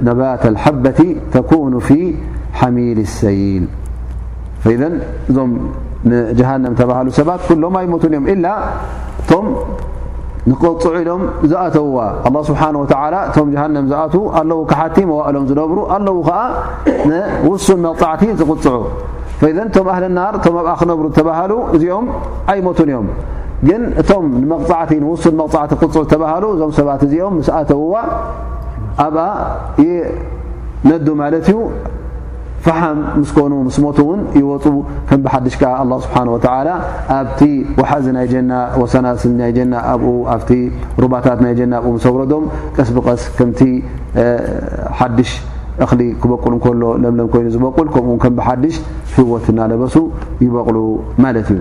نبات 0.04 0.46
الحبة 0.46 1.16
تكون 1.32 1.78
في 1.78 2.14
حميل 2.52 2.98
السييل 2.98 3.66
ኢ 4.70 4.74
እዞም 5.30 5.50
ንጀሃንም 6.10 6.74
ተባህሉ 6.80 7.06
ሰባት 7.18 7.40
ኩሎም 7.48 7.74
ኣይቱን 7.80 8.12
እዮም 8.14 8.24
ኢላ 8.32 8.46
እቶም 9.20 9.46
ቅፅዑ 10.62 10.92
ኢሎም 11.00 11.22
ዝኣተውዋ 11.50 11.98
ስብሓه 12.48 12.68
እቶም 13.28 13.48
ሃንም 13.60 13.84
ዝኣት 13.92 14.14
ኣለዉ 14.40 14.58
ካሓቲ 14.70 14.96
መዋእሎም 15.10 15.44
ዝነብሩ 15.50 15.78
ኣለዉ 15.96 16.16
ከዓ 16.28 16.38
ንውሱን 17.10 17.80
መቕዕቲ 17.86 18.22
ዝቕፅዑ 18.40 18.76
ቶም 19.76 19.86
ኣህለናር 19.94 20.32
እቶ 20.40 20.46
ኣብኣ 20.60 20.70
ክነብሩ 20.82 21.04
ተባሃሉ 21.18 21.52
እዚኦም 21.78 22.06
ኣይሞቱን 22.54 22.88
እዮም 22.92 23.08
ግን 23.68 23.82
እቶም 24.02 24.24
መቕፃዕቲ 24.52 24.90
ውሱን 25.12 25.34
መቕዕቲ 25.40 25.72
ፅዑ 25.96 26.02
ተህሉ 26.12 26.44
እዞም 26.56 26.72
ሰባት 26.78 27.00
እዚኦም 27.08 27.34
ስ 27.48 27.52
ኣተውዋ 27.62 27.94
ኣብ 29.06 29.16
የ 29.86 29.90
ነዱ 30.88 31.06
ማለት 31.22 31.46
እዩ 31.52 31.58
فሓም 32.64 32.98
ምስኮኑ 33.20 33.52
ምስ 33.66 33.76
ሞቱ 33.84 33.98
ውን 34.08 34.20
ይወፁ 34.40 34.64
ከም 35.08 35.20
ብሓድሽ 35.24 35.54
ከዓ 35.62 35.70
لله 35.86 35.98
ስብሓه 36.06 36.26
وተ 36.34 36.46
ኣብቲ 37.16 37.40
ወሓዚ 37.78 38.06
ናይ 38.16 38.26
ጀና 38.32 38.52
ወሰና 38.80 39.06
ናይ 39.40 39.50
ጀና 39.56 39.74
ኣኡ 39.92 40.04
ኣብ 40.34 40.42
ሩባታት 41.04 41.38
ናይ 41.44 41.52
ና 41.72 41.74
ኣኡ 41.88 41.94
ሰውረዶም 42.06 42.44
ቀስ 42.76 42.88
ብቀስ 42.98 43.22
ከምቲ 43.38 43.60
ሓድሽ 45.00 45.32
እክሊ 45.86 46.00
ክበቁል 46.24 46.54
እከሎ 46.58 46.82
ለምለም 47.04 47.28
ኮይኑ 47.32 47.46
ዝበቁል 47.54 47.88
ከምኡው 47.94 48.18
ከም 48.24 48.34
ብሓድሽ 48.40 48.74
ህወት 49.16 49.46
እናለበሱ 49.54 49.94
ይበቕሉ 50.44 50.78
ማለት 51.24 51.48
እዩ 51.54 51.60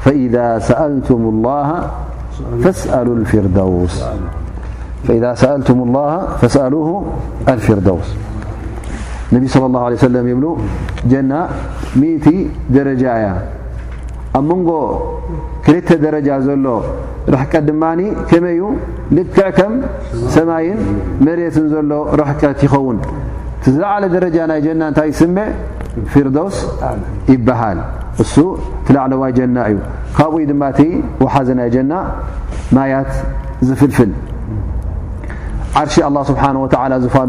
فإذا 0.00 0.58
سألتم 0.58 1.14
الله 1.14 1.90
فسألوه 6.42 7.02
الفردوس 7.48 8.14
النبي 9.32 9.48
صلى 9.48 9.66
الله 9.66 9.84
عليه 9.84 9.96
وسلم 9.96 10.28
يبلو 10.28 10.58
جنة 11.06 11.46
مئ 11.96 12.44
درجايا 12.70 13.36
ኣብ 14.38 14.44
መንጎ 14.48 14.70
ክልተ 15.64 15.88
ደረጃ 16.04 16.28
ዘሎ 16.46 16.66
ረሕቀት 17.34 17.64
ድማ 17.68 17.82
ከመዩ 18.30 18.60
ልክዕከም 19.16 19.72
ሰማይን 20.34 20.78
መሬትን 21.26 21.66
ዘሎ 21.72 21.90
ረሕቀት 22.20 22.60
ይኸውን 22.66 22.98
ዝላዓለ 23.72 24.04
ደረጃ 24.16 24.36
ናይ 24.50 24.60
ና 24.80 24.82
እንታይ 24.90 25.08
እዩስሜ 25.12 25.36
ፊርዶስ 26.12 26.56
ይሃል 27.32 27.78
እሱ 28.22 28.34
ቲላዕለዋ 28.86 29.22
ጀና 29.38 29.56
እዩ 29.70 29.76
ካብኡ 30.16 30.36
ድማእ 30.50 30.80
وሓዘ 31.22 31.48
ናይ 31.60 31.68
ጀና 31.74 31.92
ማያት 32.76 33.12
ዝፍልፍል 33.68 34.10
ዓርሺ 35.80 35.94
ه 36.06 36.24
ስሓ 36.28 36.42
ዝፋኑ 37.04 37.28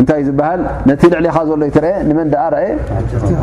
እንታእ 0.00 0.22
ዝበሃል 0.26 0.62
ነቲ 0.88 1.00
ልዕሊኻ 1.12 1.36
ዘሎ 1.50 1.60
ይትርአ 1.68 1.92
ንመን 2.08 2.28
ኣ 2.44 2.46
አ 2.46 2.64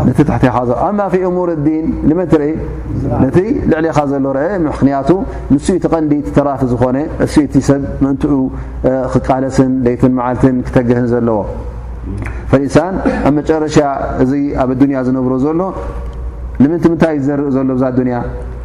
ነቲ 0.08 0.18
ተሕተኻ 0.30 0.51
ኣብ 0.88 0.93
ማ 0.99 1.08
እሙር 1.30 1.49
ዲን 1.68 1.86
ንመን 2.10 2.28
ትርኢ 2.34 2.49
ነቲ 3.24 3.38
ልዕሊኻ 3.72 3.97
ዘሎ 4.12 4.28
አ 4.49 4.60
ምክንያቱ 4.68 5.10
ንስኡ 5.54 5.74
እቲ 5.80 5.86
ቐንዲ 5.93 6.14
ተራፊ 6.38 6.62
ዝኾነ 6.72 6.97
እሱኡ 7.26 7.43
እቲ 7.47 7.56
ሰብ 7.70 7.82
ምእንትኡ 8.04 8.34
ክቃለስን 9.14 9.72
ለይትን 9.88 10.14
መዓልትን 10.20 10.56
ክተገህን 10.70 11.08
ዘለዎ 11.14 11.39
ፈእንሳን 12.54 12.93
ኣብ 13.28 13.34
መጨረሻ 13.41 13.78
እዚ 14.26 14.32
ኣብ 14.64 14.70
ኣዱንያ 14.78 14.97
ዝነብሮ 15.08 15.34
ዘሎ 15.45 15.62
ንምን 16.64 16.80
ምንታይእ 16.91 17.20
ዝዘርእ 17.24 17.49
ዘሎ 17.58 17.70
ብዛ 17.78 17.84
ኣዱያ 17.93 18.18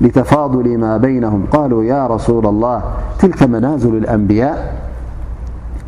لتفاضل 0.00 0.78
ما 0.78 0.96
بينهم 0.96 1.44
قالوا 1.50 1.84
يا 1.84 2.06
رسول 2.06 2.46
الله 2.46 2.82
تلك 3.18 3.42
منازل 3.42 3.94
الأنبياء 3.96 4.76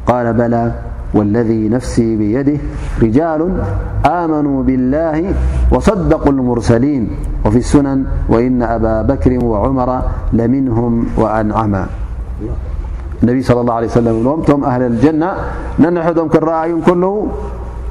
قال 0.07 0.33
بلا 0.33 0.73
والذي 1.15 1.69
نفسي 1.69 2.17
بيده 2.17 2.59
رجال 3.03 3.63
آمنوا 4.07 4.63
بالله 4.63 5.35
وصدقوا 5.73 6.33
المرسلين 6.33 7.11
وفي 7.45 7.57
السنن 7.59 8.05
وإن 8.29 8.63
أبا 8.63 9.03
بكر 9.03 9.45
وعمر 9.45 10.03
لمنهم 10.33 11.07
وأنعما 11.17 11.87
النبي 13.23 13.43
صلى 13.43 13.61
الله 13.61 13.75
عليه 13.75 13.87
وسلم 13.87 14.21
لمتهم 14.31 14.65
أهل 14.65 14.83
الجنة 14.83 15.33
ننحدم 15.79 16.29
كن 16.29 16.39
راي 16.39 16.81
كله 16.87 17.27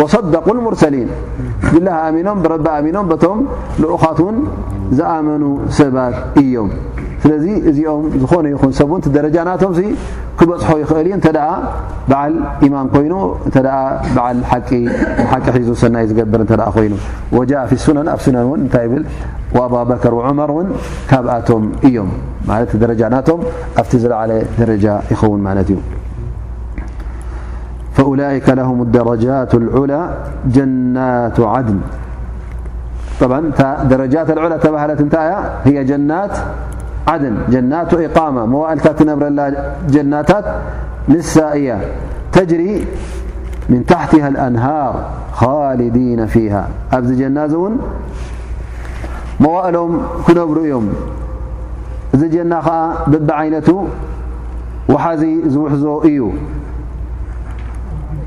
ص 0.00 0.06
ሰ 0.12 0.16
ብ 2.14 2.20
ኖ 2.26 2.30
ብረቢ 2.44 2.68
ኣኖም 2.90 3.08
ቶም 3.24 3.38
ልኡኻት 3.82 4.18
ን 4.34 4.38
ዝኣመኑ 4.98 5.42
ሰባት 5.78 6.14
እዮም 6.42 6.70
ስለዚ 7.22 7.44
እዚኦም 7.70 8.06
ዝኾነ 8.22 8.46
ይኹን 8.52 8.72
ሰብ 8.78 8.90
ደረጃናቶም 9.16 9.72
ክበፅሖ 10.38 10.68
ይኽእል 10.82 11.08
እተ 11.18 11.26
በዓ 12.10 12.20
ኢማን 12.66 12.88
ኮይኑ 12.96 13.14
ሓቂ 15.30 15.46
ሒዙ 15.60 15.68
ሰናይ 15.84 16.06
ዝገብር 16.10 16.42
ኮይኑ 16.76 16.92
ء 17.38 17.94
ናን 17.98 18.08
ኣብ 18.16 18.20
ን 18.62 18.68
ታይ 18.74 18.86
ኣ 19.78 19.82
በከር 19.90 20.14
وዑመርን 20.18 20.68
ካብኣቶም 21.10 21.64
እዮም 21.88 22.10
ረጃ 22.92 23.02
ናቶ 23.16 23.28
ኣብቲ 23.80 23.92
ዝለعለ 24.04 24.30
ደረጃ 24.62 24.86
ይኸውን 25.12 25.42
ት 25.66 25.70
እዩ 25.74 25.78
فأولئك 27.92 28.48
لهم 28.48 28.82
الدرجات 28.82 29.54
العلى 29.54 30.10
جنات 30.46 31.40
عدن 31.40 31.80
عدرجات 33.60 34.30
العلى 34.30 34.58
تبهلت 34.58 35.02
ت 35.02 35.14
هي 35.64 35.84
جنات 35.84 36.38
عن 37.08 37.38
جناة 37.48 37.88
إقامة 37.92 38.46
موائلك 38.46 38.80
تنبرل 38.82 39.54
جناتات 39.90 40.44
نسائية 41.08 41.78
تجري 42.32 42.84
من 43.68 43.86
تحتها 43.86 44.28
الأنهار 44.28 45.08
خالدين 45.32 46.26
فيها 46.26 46.68
أب 46.92 47.06
جنا 47.06 47.44
ون 47.44 47.76
موائلم 49.40 50.02
كنبر 50.26 50.66
يم 50.66 50.88
ذ 52.16 52.22
جنا 52.30 52.92
بب 53.06 53.30
عينت 53.30 53.70
وحذ 54.88 55.22
زوحز 55.54 55.84
ي 56.06 56.20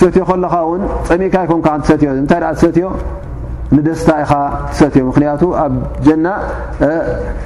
ሰትዮ 0.00 0.22
ኻ 0.28 0.32
ን 0.80 0.84
ፀሚካ 1.08 1.36
ንዮታይ 1.48 2.42
ሰዮ 2.62 2.86
ንደስታ 3.76 4.10
ኢኻ 4.24 4.32
ሰትዮ 4.78 5.00
ምክንያቱ 5.08 5.42
ኣብ 5.62 5.72
ጀና 6.06 6.26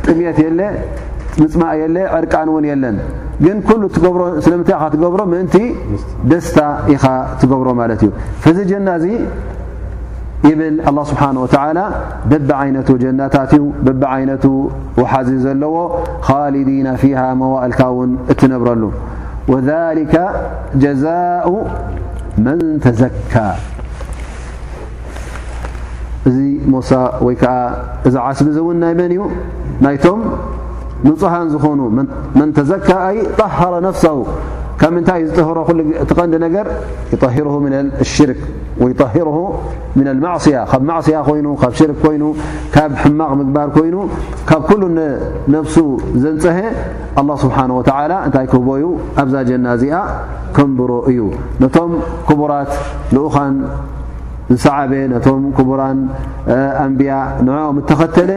ጥምት 0.07 0.37
የለ 0.47 0.61
ምፅማእ 1.41 1.75
የለ 1.81 1.97
ዕርቃን 2.19 2.49
እውን 2.53 2.67
ለን 2.83 2.97
ግን 3.45 3.59
ብሮ 3.65 4.25
ምይ 4.33 4.57
ኢ 4.59 4.91
ትገብሮ 4.95 5.23
እ 5.43 5.63
ደስታ 6.33 6.59
ኢኻ 6.95 7.05
ትገብሮ 7.41 7.69
ማ 7.81 7.89
እዩ 7.95 8.11
ዚ 8.59 8.61
ጀና 8.71 8.89
እዚ 9.01 9.07
ይብል 10.51 10.77
ስብሓ 11.11 11.25
በብይነቱ 12.31 12.89
ጀናታት 13.03 13.51
እዩ 13.59 13.65
ብይነቱ 13.87 14.45
ውሓዚ 15.01 15.29
ዘለዎ 15.47 15.75
ካሊዲና 16.29 16.89
ፊሃ 17.03 17.21
መዋእልካ 17.43 17.83
ውን 17.99 18.13
እትነብረሉ 18.35 18.83
ዛኡ 21.03 21.49
ዘ 23.01 23.05
እዚ 26.29 26.37
ሞሳ 26.73 26.91
ወይዓ 27.27 27.45
እዚ 28.09 28.15
ዓስ 28.27 28.39
እውን 28.63 28.77
ናይ 28.83 28.93
መን 28.99 29.13
እዩ 29.15 29.23
ናይቶም 29.85 30.21
نፅሃን 31.07 31.47
ዝኾኑ 31.55 31.81
መ 32.39 32.41
ተዘካ 32.59 32.89
ይ 33.17 33.19
طሃረ 33.39 33.73
ነፍسه 33.89 34.17
ካብ 34.81 34.91
ምንታይ 34.97 35.19
ዩ 35.23 35.27
ዝطሮ 35.37 35.59
ቲቀንዲ 36.11 36.35
ነገር 36.47 36.67
ይطر 37.13 37.31
ሽርክ 38.15 38.41
ር 38.81 39.31
ምና 39.97 40.09
ልማዕስያ 40.19 40.57
ካብ 40.71 40.83
ማዕስያ 40.91 41.17
ኮይኑ 41.27 41.47
ካብ 41.63 41.73
ሽርክ 41.79 41.99
ኮይኑ 42.05 42.23
ካብ 42.75 42.91
ሕማቕ 43.03 43.31
ምግባር 43.41 43.69
ኮይኑ 43.77 43.97
ካብ 44.49 44.63
ኩሉ 44.69 44.83
ነፍሱ 45.55 45.75
ዘንፀሀ 46.23 46.57
ኣላ 47.21 47.31
ስብሓና 47.43 47.71
ወተዓላ 47.79 48.13
እንታይ 48.27 48.47
ክህቦ 48.53 48.69
ዩ 48.83 48.87
ኣብዛ 49.23 49.35
ጀና 49.49 49.67
እዚኣ 49.77 49.97
ከንብሮ 50.57 50.93
እዩ 51.11 51.21
ነቶም 51.65 51.93
ክቡራት 52.31 52.71
ልኡኻን 53.17 53.55
ዝሰዓበ 54.53 54.93
ነቶም 55.13 55.43
ክቡራን 55.59 55.99
ኣንብያ 56.87 57.13
ንዖ 57.47 57.53
ተኸተለ 57.93 58.33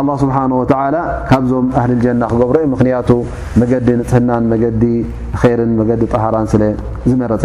ኣ 0.00 0.02
ስብሓ 0.24 0.36
ወተዓላ 0.62 0.96
ካብዞም 1.30 1.68
ኣህልልጀና 1.78 2.22
ክገብሮ 2.34 2.56
እዩ 2.64 2.68
ምኽንያቱ 2.74 3.10
መገዲ 3.62 3.88
ንፅህናን 4.02 4.44
መገዲ 4.54 4.82
ኸይርን 5.42 5.72
መገዲ 5.82 6.02
ጠሃራን 6.14 6.48
ስለ 6.54 6.62
ዝመረፀ 7.12 7.44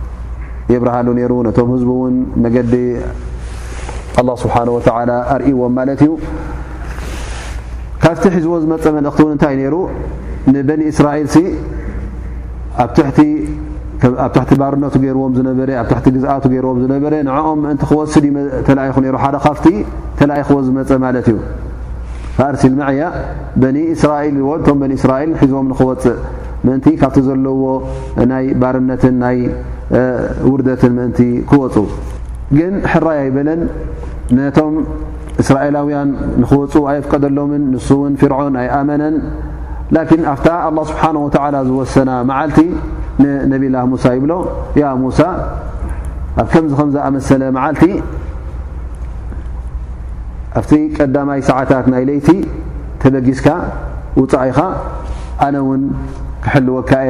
የብርሃሉ 0.73 1.07
ሩ 1.31 1.35
ነ 1.47 1.51
ህዝ 1.73 1.83
ን 2.13 2.17
መዲ 2.43 2.73
لله 4.17 4.35
ስሓه 4.43 4.63
ርእዎም 5.41 5.73
ማለት 5.79 5.99
እዩ 6.05 6.11
ካብቲ 8.03 8.23
ሒዝዎ 8.35 8.55
ዝመፀ 8.63 8.83
መልእኽቲ 8.97 9.19
ን 9.27 9.31
እንታይ 9.35 9.55
ሩ 9.73 9.75
ንበኒ 10.53 10.81
እስራኤል 10.91 11.29
ኣብ 14.25 14.35
ቲ 14.49 14.51
ባርነቱ 14.61 14.95
ዎም 15.19 15.33
ኣ 15.51 15.53
ግ 16.51 16.63
ዎም 16.69 16.79
ዝነበ 16.83 17.05
ንኦም 17.27 17.59
እ 17.73 17.75
ክወስድ 17.89 18.25
ተኹ 18.67 18.89
ሩ 19.03 19.17
ደ 19.17 19.37
ካብቲ 19.47 19.65
ተኽዎ 20.19 20.57
ዝመፀ 20.67 20.91
ማት 21.03 21.17
እዩ 21.31 21.37
ፋኣርሲልመዕያ 22.37 23.03
በኒእስራኤል 23.61 24.35
ዎ 24.49 24.53
እቶም 24.59 24.81
ኒእስራኤል 24.91 25.31
ሒዞቦም 25.41 25.67
ንክወፅእ 25.71 26.17
ምእንቲ 26.65 26.85
ካብቲ 27.01 27.17
ዘለዎ 27.27 27.61
ናይ 28.31 28.45
ባርነትን 28.61 29.15
ናይ 29.23 29.37
ውርደትን 30.51 30.91
ምእንቲ 30.97 31.19
ክወፁ 31.51 31.75
ግን 32.57 32.73
ሕራይ 32.91 33.17
ኣይበለን 33.23 33.61
ነቶም 34.37 34.73
እስራኤላውያን 35.43 36.09
ንክወፁ 36.41 36.73
ኣየፍቀደሎምን 36.91 37.63
ንሱእውን 37.73 38.13
ፍርዖን 38.21 38.55
ኣይኣመነን 38.63 39.15
ላኪን 39.95 40.21
ኣፍታ 40.33 40.47
ኣه 40.67 40.73
ስብሓ 40.89 41.03
ወላ 41.45 41.55
ዝወሰና 41.69 42.11
መዓልቲ 42.29 42.57
ንነብላ 43.23 43.75
ሙሳ 43.93 44.03
ይብሎ 44.17 44.31
ያ 44.81 44.93
ሙሳ 45.03 45.19
ኣብ 46.41 46.47
ከምዚ 46.51 46.71
ከምዝኣመሰለ 46.79 47.41
መዓልቲ 47.57 47.83
ኣብቲ 50.59 50.71
ቀዳማይ 50.97 51.39
ሰዓታት 51.49 51.85
ናይ 51.93 52.03
ለይቲ 52.09 52.27
ተበጊዝካ 53.01 53.47
ውፃ 54.19 54.33
ኢኻ 54.49 54.59
ኣነ 55.45 55.55
እውን 55.63 55.81
ክሕሊወካኤ 56.45 57.09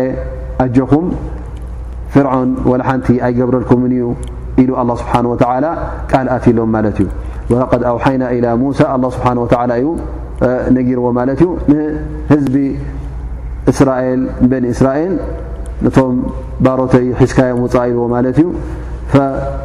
ኣጀኹም 0.64 1.06
ፍርዖን 2.14 2.50
ወላሓንቲ 2.72 3.08
ኣይገብረልኩምን 3.26 3.94
እዩ 3.98 4.06
ኢሉ 4.62 4.70
ኣላه 4.82 4.96
ስብሓን 5.02 5.26
ወተላ 5.32 5.66
ቃል 6.12 6.28
ኣትኢሎም 6.36 6.70
ማለት 6.76 6.98
እዩ 7.02 7.08
ወለቀድ 7.52 7.82
ኣውሓይና 7.92 8.24
ኢላ 8.38 8.48
ሙሳ 8.64 8.80
ኣ 8.96 8.98
ስብሓን 9.16 9.38
ወተ 9.44 9.54
እዩ 9.80 9.88
ነጊርዎ 10.78 11.06
ማለት 11.20 11.39
እዩ 11.44 11.50
ንህዝቢ 11.72 12.56
እስራኤል 13.72 14.22
በኒ 14.52 14.66
እስራኤል 14.76 15.14
እቶም 15.89 16.16
ባሮተይ 16.66 17.06
ሒዝካዮም 17.20 17.60
ውፃ 17.66 17.76
ኢልዎ 17.92 18.04
ማለት 18.16 18.38
እዩ 18.44 18.48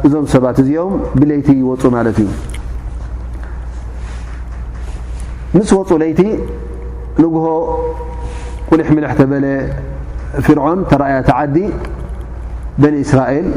እዞም 0.07 0.25
ሰባት 0.35 0.57
እዚኦም 0.63 0.93
ብለይቲ 1.19 1.47
ይወፁ 1.61 1.83
ማለት 1.97 2.17
እዩ 2.23 2.29
ምስ 5.55 5.69
ወፁኡ 5.79 5.95
ለይቲ 6.01 6.21
ንጉሆ 7.23 7.45
ቁሊሕ 8.69 8.87
ምልሕ 8.95 9.11
ተበለ 9.19 9.45
ፍርዖን 10.45 10.79
ተረእያ 10.89 11.17
ተዓዲ 11.29 11.55
በን 12.81 12.95
እስራኤል 13.03 13.47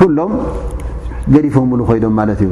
ኩሎም 0.00 0.32
ገዲፎ 1.34 1.54
ሉ 1.78 1.80
ኮይዶም 1.88 2.14
ማለት 2.20 2.40
እዩ 2.44 2.50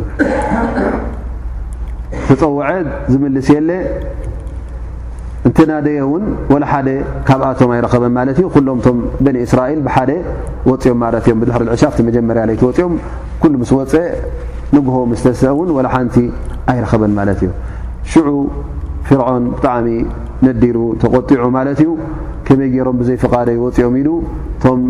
ተፀውዐ 2.28 2.66
ዝምልስ 3.12 3.48
የለ 3.56 3.70
እንተናደየ 5.48 5.98
እውን 6.06 6.24
ወላ 6.52 6.64
ሓደ 6.72 6.88
ካብኣቶም 7.28 7.70
ኣይረኸበን 7.74 8.12
ማለት 8.18 8.36
እዩ 8.40 8.46
ኩሎምቶም 8.56 8.96
በን 9.24 9.36
እስራኤል 9.46 9.80
ብሓደ 9.86 10.10
ወፅኦም 10.70 10.98
ማለት 11.04 11.24
እዮም 11.28 11.38
ብድሪ 11.42 11.68
ዕሻፍቲ 11.76 12.00
መጀመርያ 12.08 12.42
ይቲ 12.54 12.64
ወፅኦም 12.70 12.94
ኩሉ 13.44 13.52
ምስ 13.62 13.72
ወፀአ 13.78 14.06
ንጉሆ 14.76 14.96
ምስተስአ 15.12 15.52
ውን 15.60 15.88
ሓንቲ 15.94 16.16
ኣይረኸበን 16.72 17.12
ማለት 17.20 17.40
እዩ 17.44 17.50
ሽዑ 18.12 18.28
ፍርዖን 19.08 19.44
ብጣዕሚ 19.56 19.88
ነዲሩ 20.46 20.76
ተቆጢዑ 21.02 21.44
ማለት 21.58 21.78
እዩ 21.84 21.90
ከመይ 22.46 22.68
ገይሮም 22.74 22.96
ብዘይፈቃደ 23.00 23.48
ይወፂኦም 23.56 23.94
ኢሉ 24.00 24.08
እቶም 24.56 24.80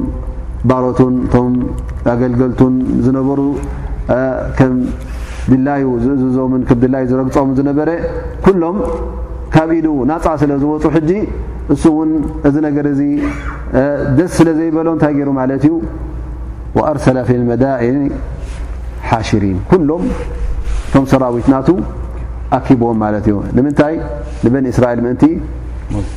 ባሮቱን 0.70 1.14
እቶም 1.26 1.52
ኣገልገልቱን 2.12 2.74
ዝነበሩ 3.04 3.40
ከም 4.58 4.74
ድላዩ 5.50 5.82
ዝእዝእዞምን 6.04 6.62
ም 6.70 6.74
ድላዩ 6.82 7.04
ዝረግፆኦምን 7.10 7.54
ዝነበረ 7.58 7.90
ኩሎም 8.44 8.76
ካብ 9.54 9.70
ኢሉ 9.78 9.88
ናፃ 10.10 10.24
ስለ 10.42 10.52
ዝወፁ 10.62 10.84
ሕጂ 10.96 11.10
እሱ 11.74 11.82
እውን 11.92 12.10
እዚ 12.48 12.56
ነገር 12.66 12.86
እዚ 12.92 13.00
ደስ 14.16 14.32
ስለ 14.38 14.48
ዘይበሎ 14.58 14.86
እንታይ 14.96 15.12
ገይሩ 15.18 15.30
ማለት 15.40 15.62
እዩ 15.68 15.74
ወኣርሰላ 16.78 17.18
ፊ 17.28 17.38
ልመዳእን 17.42 17.98
ሓሽሪን 19.10 19.58
ኩሎም 19.70 20.02
እቶም 20.88 21.04
ሰራዊትናቱ 21.12 21.68
ይ 22.54 23.32
ንን 24.54 24.66
ስራኤል 24.76 24.98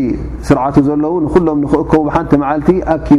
ስርዓ 0.48 0.66
ዘለው 0.90 1.14
ንሎም 1.26 1.60
ክእከቡ 1.72 2.04
ቲ 2.32 2.38
መዓልቲ 2.44 2.70
ኪ 3.08 3.18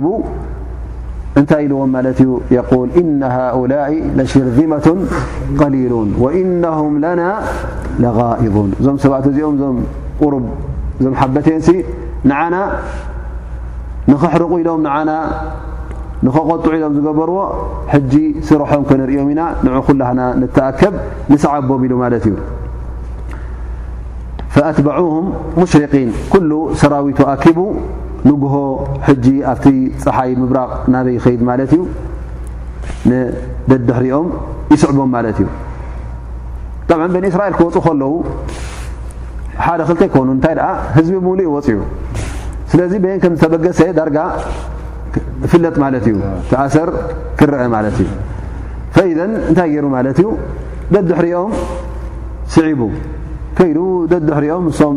እንታይ 1.39 1.63
ኢلዎም 1.67 1.91
ማለት 1.97 2.19
እዩ 2.23 2.31
يل 2.57 2.63
إن 3.01 3.11
هؤلء 3.37 3.91
لሽርذመة 4.19 4.87
قሊيلን 5.61 6.09
وإنه 6.25 6.79
لናا 7.05 7.31
لغائظوን 8.03 8.71
እዞም 8.81 8.97
ሰብት 9.05 9.25
እዚኦም 9.31 9.55
ዞም 9.63 9.77
أሩብ 10.25 10.45
ዞ 11.05 11.07
ሓበተን 11.21 11.59
ንና 12.31 12.55
ንኽሕርق 14.11 14.53
ኢሎም 14.63 14.81
ንኸቆጡዑ 16.27 16.73
ኢሎም 16.79 16.93
ዝገበርዎ 16.97 17.37
ሕጂ 17.93 18.13
ስርሖም 18.49 18.83
ክንርእዮም 18.89 19.29
ኢና 19.33 19.41
ን 19.65 19.69
ኩሉ 19.87 19.99
ና 20.19 20.21
ተኣከብ 20.57 20.93
ንሰዓቦብ 21.33 21.81
ኢሉ 21.87 21.93
ማለ 22.05 22.15
እዩ 22.21 22.27
فأትبعهም 24.55 25.25
ሙሽሪقን 25.61 26.09
كل 26.33 26.51
ሰራዊት 26.81 27.19
ኪ 27.43 27.47
ንጉሆ 28.29 28.55
ሕጂ 29.07 29.27
ኣብቲ 29.51 29.67
ፀሓይ 30.05 30.31
ምብራቅ 30.41 30.71
ናበይ 30.93 31.17
ኸይድ 31.25 31.41
ማለት 31.49 31.73
እዩ 31.77 31.81
ደድሕሪኦም 33.71 34.27
ይስዕቦም 34.75 35.11
ማለት 35.17 35.39
እዩ 35.43 35.49
ጣብ 36.89 37.01
ብንእስራኤል 37.15 37.55
ክወፁ 37.59 37.77
ከለዉ 37.87 38.15
ሓደ 39.65 39.81
ክልተ 39.89 40.01
ይኮኑ 40.09 40.29
እንታይ 40.37 40.55
ደኣ 40.59 40.69
ህዝቢ 40.97 41.15
ብሙሉእ 41.25 41.47
ይወፅ 41.49 41.67
ዩ 41.75 41.77
ስለዚ 42.71 42.93
ብን 43.03 43.19
ከም 43.23 43.35
ዝተበገሰ 43.41 43.81
ዳርጋ 43.99 44.19
ፍለጥ 45.51 45.75
ማለት 45.85 46.07
እዩ 46.11 46.17
ተኣሰር 46.51 46.89
ክርአ 47.41 47.61
ማለት 47.77 47.97
እዩ 48.05 48.09
ፈኢዘን 48.95 49.33
እንታይ 49.51 49.69
ገይሩ 49.75 49.87
ማለት 49.97 50.19
እዩ 50.23 50.29
ደድሕርኦም 50.95 51.53
ስዒቡ 52.55 52.81
ከይድ 53.59 53.79
ደድሕርኦም 54.13 54.65
ንሶም 54.73 54.97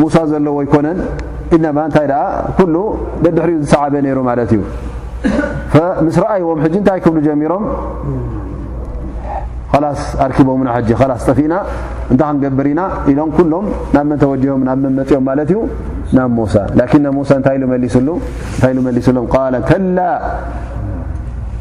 ሙሳ 0.00 0.14
ዘለዎ 0.32 0.56
ይኮነን 0.66 0.98
እማ 1.54 1.78
እንታይ 1.88 2.06
ኩሉ 2.58 2.74
ደድሕሪ 3.24 3.50
ዝሰዓበ 3.62 3.94
ነይሩ 4.04 4.18
ማለት 4.30 4.50
እዩ 4.56 4.60
ምስ 6.06 6.16
ረኣይዎም 6.22 6.58
ሕ 6.64 6.66
እንታይ 6.78 6.98
ክብሉ 7.04 7.16
ጀሚሮም 7.26 7.64
ስ 9.98 10.02
ኣርኪቦና 10.24 10.68
ስ 11.20 11.24
ጠፊእና 11.30 11.54
እንታ 12.12 12.22
ክንገብር 12.30 12.66
ኢና 12.72 12.82
ኢሎም 13.10 13.30
ኩሎም 13.36 13.66
ናብ 13.94 14.04
መን 14.10 14.18
ተወም 14.22 14.62
ናብ 14.68 14.78
ን 14.84 14.92
መፅኦም 14.98 15.24
ማለት 15.28 15.48
እዩ 15.52 15.60
ናብ 16.18 16.36
ሳ 16.54 16.64
ላ 16.78 17.12
ሳ 17.30 17.34
ታ 17.46 17.52
መሊሱሎ 17.72 19.20
ከላ 19.34 19.56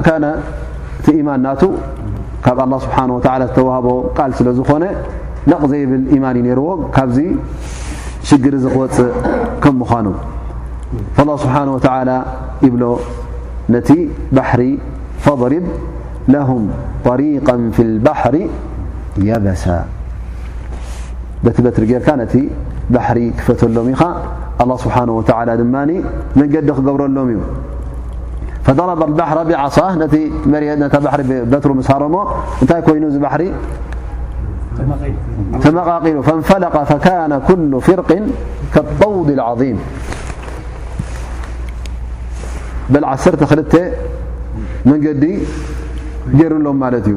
ع 0.09 1.55
س 1.61 1.63
ካብ 2.45 2.59
ه 2.75 2.79
ስብሓه 2.83 3.03
ዝተዋህቦ 3.47 3.87
ቃል 4.17 4.31
ስለ 4.37 4.47
ዝኾነ 4.57 4.83
ለቕ 5.51 5.61
ዘይብል 5.71 6.01
ኢማን 6.15 6.35
እዩ 6.39 6.43
ነርዎ 6.47 6.67
ካብዚ 6.95 7.17
ሽግሪ 8.29 8.55
ዚ 8.63 8.65
ክወፅእ 8.73 9.09
ከም 9.63 9.75
ምዃኑ 9.81 10.07
ه 11.17 11.21
ስብሓه 11.43 11.63
ወ 11.75 11.79
ይብሎ 12.65 12.83
ነቲ 13.73 13.89
ባሕሪ 14.35 14.63
ፈضሪብ 15.25 15.65
ለهም 16.33 16.63
طሪቀ 17.05 17.47
ፊ 17.75 17.77
لባሕሪ 17.95 18.35
የበሳ 19.27 19.63
በቲ 21.43 21.57
በትሪ 21.65 21.83
ጌርካ 21.91 22.07
ነቲ 22.21 22.33
ባሕሪ 22.95 23.19
ክፈተሎም 23.39 23.87
ኢኻ 23.93 24.01
ኣه 24.63 24.69
ስብሓه 24.83 25.03
ድማ 25.61 25.75
መንገዲ 26.39 26.67
ክገብረሎም 26.77 27.27
እዩ 27.33 27.39
فضرب 28.67 29.01
البحر 29.09 29.37
بعصاه 29.49 29.91
ت 30.13 30.15
بحر 31.07 31.19
بتر 31.53 31.69
مسهر 31.79 32.01
ن 32.61 32.65
كين 32.87 33.03
بحر 33.25 33.41
تمققل 35.65 36.17
فانفلق 36.27 36.75
فكان 36.91 37.31
كل 37.49 37.71
فرق 37.87 38.09
كطوض 38.75 39.27
العظيم 39.37 39.77
بلعل 42.91 43.19
مند 44.89 45.25
جرلم 46.39 46.83
لت 46.93 47.07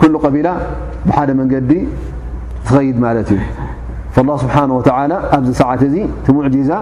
كل 0.00 0.12
قبلة 0.24 0.54
بح 1.08 1.16
مند 1.40 1.54
تغيد 2.68 2.96
ملت 3.06 3.30
ي 3.36 3.40
فالله 4.14 4.36
سبحانه 4.44 4.74
وتعالى 4.78 5.16
ساعت 5.60 5.82
ي 5.98 6.00
تمعجزة 6.26 6.78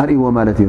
أرو 0.00 0.24
لت 0.46 0.60
ي 0.66 0.68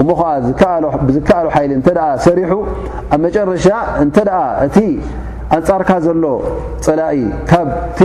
እሞ 0.00 0.08
ኸዓ 0.20 0.32
ዝከኣሎ 0.48 1.46
ሓይሊ 1.54 1.70
እተ 1.80 1.88
ሰሪሑ 2.26 2.52
ኣብ 3.14 3.20
መጨረሻ 3.24 3.66
እንተ 4.04 4.16
እቲ 4.66 4.76
ኣንጻርካ 5.56 5.90
ዘሎ 6.06 6.24
ፀላኢ 6.86 7.16
ካብቲ 7.50 8.00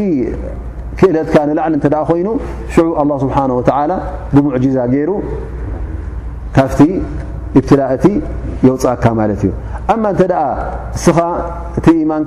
ክእለትካ 0.99 1.35
ንላዕሊ 1.49 1.73
እተ 1.79 1.87
ኮይኑ 2.09 2.27
ሽዑ 2.75 2.87
ኣله 3.01 3.13
ስብሓه 3.25 3.51
ወተ 3.59 3.69
ብሙዕጂዛ 4.35 4.77
ገይሩ 4.93 5.11
ካፍቲ 6.55 6.79
ብትላእ 7.55 7.91
እቲ 7.97 8.05
የውፅአካ 8.67 9.03
ማለት 9.19 9.41
እዩ 9.45 9.51
እተ 9.93 10.31
እስኻ 10.97 11.17
እቲ 11.77 11.87
ማን 12.11 12.23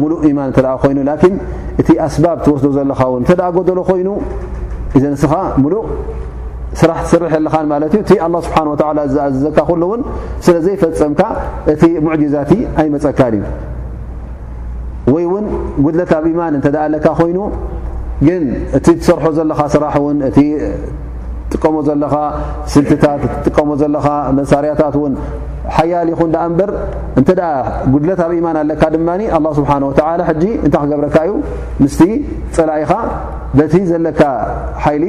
ሙሉእ 0.00 0.22
ማን 0.38 0.50
እ 0.58 0.90
ይኑ 0.90 1.36
እቲ 1.80 1.88
ኣስ 2.06 2.16
ስ 2.62 2.72
ዘለኻ 2.76 3.00
ሎ 3.78 3.82
ኮይኑ 3.90 4.08
ዘ 5.02 5.04
ስኻ 5.22 5.32
ሙሉ 5.62 5.74
ስራ 6.80 6.90
ስርሕ 7.10 7.32
ለኻ 7.46 7.54
ዩእ 7.70 8.02
ه 8.24 9.12
ስ 9.14 9.38
ዘካ 9.44 9.58
ክን 9.68 9.92
ስለ 10.44 10.56
ዘይፈፀምካ 10.64 11.20
እቲ 11.72 11.82
ሙዛ 12.06 12.34
ኣይመፀካን 12.82 13.34
እዩ 13.38 13.44
ወይ 15.12 15.24
እውን 15.28 15.46
ጉድት 15.84 16.10
ኣብ 16.18 16.26
ማን 16.40 16.54
እ 16.58 17.00
ካ 17.04 17.08
ኮይኑ 17.20 17.38
ግን 18.26 18.44
እቲ 18.78 18.86
ትሰርሖ 18.98 19.24
ዘለኻ 19.38 19.60
ስራሕ 19.74 19.94
ን 20.16 20.20
እ 20.28 20.42
ጥቀሞ 21.52 21.76
ዘለኻ 21.88 22.14
ስታ 22.72 23.04
ጥቀሞ 23.46 23.70
ዘኻ 23.80 24.06
መሳርያታት 24.38 24.94
ሓያል 25.76 26.08
ይኹን 26.12 26.30
ኣ 26.42 26.44
ንበር 26.52 26.70
እንተ 27.18 27.28
ጉድለት 27.92 28.20
ኣብ 28.24 28.30
ኢማን 28.38 28.56
ኣለካ 28.62 28.82
ድማ 28.94 29.08
ኣ 29.36 29.38
ስብሓ 29.58 29.70
ወ 29.88 29.90
ጂ 30.40 30.44
እንታይ 30.66 30.82
ክገብረካ 30.84 31.16
እዩ 31.26 31.32
ምስቲ 31.82 32.00
ፀላኢኻ 32.56 32.90
በቲ 33.58 33.74
ዘለካ 33.90 34.20
ሓይሊ 34.84 35.04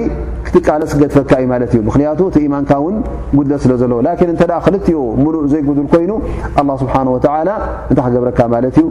ክትቃለስ 0.46 0.92
ክገድፈካ 0.96 1.32
እዩ 1.42 1.46
ማለት 1.54 1.72
እዩ 1.76 1.82
ምክንያቱ 1.90 2.20
እቲ 2.32 2.38
ኢማንካ 2.48 2.72
ውን 2.86 2.96
ጉድለት 3.38 3.60
ስለ 3.66 3.72
ዘለዎ 3.82 4.00
ላን 4.08 4.18
እን 4.34 4.38
ክልኡ 4.66 5.00
ሙሉእ 5.24 5.46
ዘይጉድል 5.54 5.88
ኮይኑ 5.96 6.12
ኣه 6.62 6.70
ስብሓ 6.84 6.94
ወ 7.16 7.18
እንታይ 7.24 8.00
ክገብረካ 8.10 8.40
ማለት 8.56 8.76
እዩ 8.84 8.88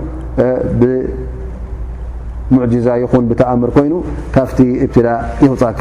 ብሙዕዛ 2.52 2.86
ይኹን 3.04 3.24
ብተኣምር 3.30 3.70
ኮይኑ 3.76 3.94
ካብቲ 4.34 4.58
ብትዳእ 4.92 5.20
የውፃካ 5.46 5.80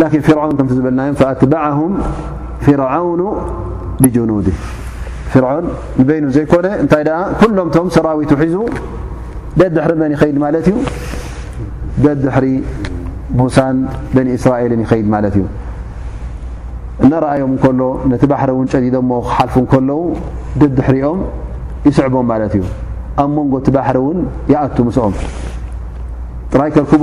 ላን 0.00 0.12
ፍርን 0.26 0.52
ከም 0.58 0.68
ዝበልናዮም 0.76 1.16
ትም 1.40 1.90
ፍርውኑ 2.64 3.22
ብጅኑድ 4.02 4.46
ፍርን 5.32 5.64
ንበይኑ 6.00 6.24
ዘይኮነ 6.36 6.66
እንታይ 6.82 7.04
ኩሎምቶም 7.40 7.86
ሰራዊት 7.96 8.32
ሒዙ 8.42 8.54
ደድሕሪ 9.60 9.92
መን 10.02 10.12
ይኸይድ 10.14 10.36
ማለት 10.44 10.66
እዩ 10.70 10.76
ደድሕሪ 12.04 12.46
ሙሳን 13.38 13.76
በን 14.14 14.28
እስራኤልን 14.36 14.80
ይኸይድ 14.84 15.06
ማለት 15.14 15.34
እዩ 15.40 15.44
እነረኣዮም 17.06 17.52
እከሎ 17.56 17.82
ነቲ 18.12 18.22
ባሕሪ 18.32 18.50
ውን 18.58 18.66
ጨዲዶሞ 18.74 19.10
ክሓልፉ 19.28 19.54
ከለዉ 19.72 19.98
ደድሕርኦም 20.60 21.20
ይስዕቦም 21.88 22.26
ማለት 22.32 22.52
እዩ 22.58 22.64
ኣብ 23.22 23.28
መንጎቲ 23.38 23.66
ባሕሪ 23.76 23.98
ውን 24.06 24.18
ይኣቱ 24.52 24.76
ምስኦም 24.88 25.14
ጥራይ 26.52 26.70
ርክቦ 26.80 27.02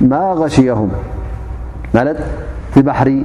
ما 0.00 0.32
غشيهم 0.32 0.90
ملد 1.94 2.20
في 2.74 2.82
بحري 2.82 3.24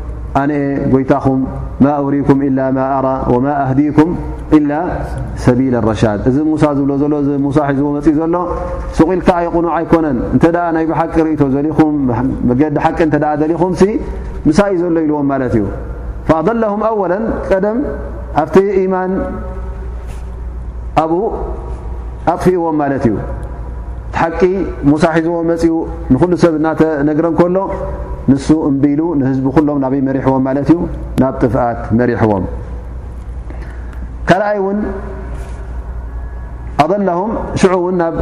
ኣነ 0.39 0.51
አ 0.81 0.83
ጎይታኹም 0.91 1.39
ማ 1.85 1.93
ውሪኩም 2.05 2.39
إላ 2.47 2.59
ኣራ 2.97 3.07
ወማ 3.33 3.47
ኣህዲኩም 3.63 4.09
إላ 4.57 4.71
ሰቢል 5.45 5.73
لረሻድ 5.75 6.19
እዚ 6.29 6.37
ሙሳ 6.51 6.63
ዝብሎ 6.77 6.91
ዘሎ 7.01 7.13
እዚ 7.23 7.29
ሙሳ 7.45 7.57
ሒዝዎ 7.69 7.87
መፅኡ 7.95 8.11
ዘሎ 8.19 8.35
ሱቂልከዓ 8.97 9.37
ይቕኑዕ 9.45 9.71
ኣይኮነን 9.77 10.17
እንተ 10.35 10.43
ናይ 10.75 10.85
ብሓቂ 10.91 11.13
ርእቶ 11.27 11.41
ዘሊኹም 11.55 11.95
መገዲ 12.49 12.75
ሓቂ 12.85 12.99
እተ 13.07 13.15
ዘሊኹም 13.41 13.73
ምሳኢ 14.47 14.71
ዘሎ 14.83 14.95
ኢልዎም 15.05 15.27
ማለት 15.31 15.53
እዩ 15.59 15.65
ኣضለهም 16.39 16.81
ኣወ 16.89 17.01
ቀደም 17.51 17.77
ኣብቲ 18.41 18.55
ኢማን 18.83 19.11
ኣብኡ 21.03 21.19
ኣጥፊእዎም 22.33 22.75
ማለት 22.83 23.03
እዩ 23.09 23.15
ቲሓቂ 24.13 24.41
ሙሳ 24.91 25.03
ሒዝዎ 25.17 25.33
መፅኡ 25.51 25.73
ንኩሉ 26.13 26.33
ሰብ 26.45 26.53
እናተነግረን 26.61 27.35
ከሎ 27.41 27.55
ንሱ 28.31 28.47
እቢሉ 28.69 28.99
ንህዝب 29.19 29.45
ኩሎም 29.55 29.77
ናበይ 29.83 30.01
መሪሕዎም 30.07 30.43
ማለት 30.47 30.67
እዩ 30.73 30.79
ናብ 31.21 31.33
ጥፍኣት 31.43 31.79
መሪሕዎም 31.99 32.43
ካልኣይ 34.29 34.57
እውን 34.63 34.77
ኣظላه 36.83 37.19
ሽዑውን 37.61 37.95
ናብ 38.01 38.15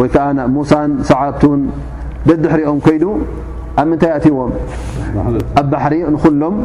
ወይ 0.00 0.08
ዓ 0.26 0.26
ሙሳ 0.56 0.72
ሰعብን 1.10 1.62
ደድሕሪኦም 2.28 2.78
ኮይዱ 2.86 3.04
ኣብ 3.80 3.86
ምንታይ 3.90 4.12
እትዎም 4.18 4.52
ኣብ 5.60 5.66
ባحሪ 5.72 5.94
ንኩሎም 6.16 6.56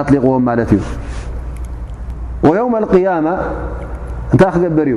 ኣطሊقዎም 0.00 0.42
ማለት 0.50 0.70
እዩ 0.76 0.82
ويوم 2.48 2.72
القيم 2.82 3.26
እታይ 4.32 4.50
ክገብር 4.54 4.88
እዩ 4.92 4.96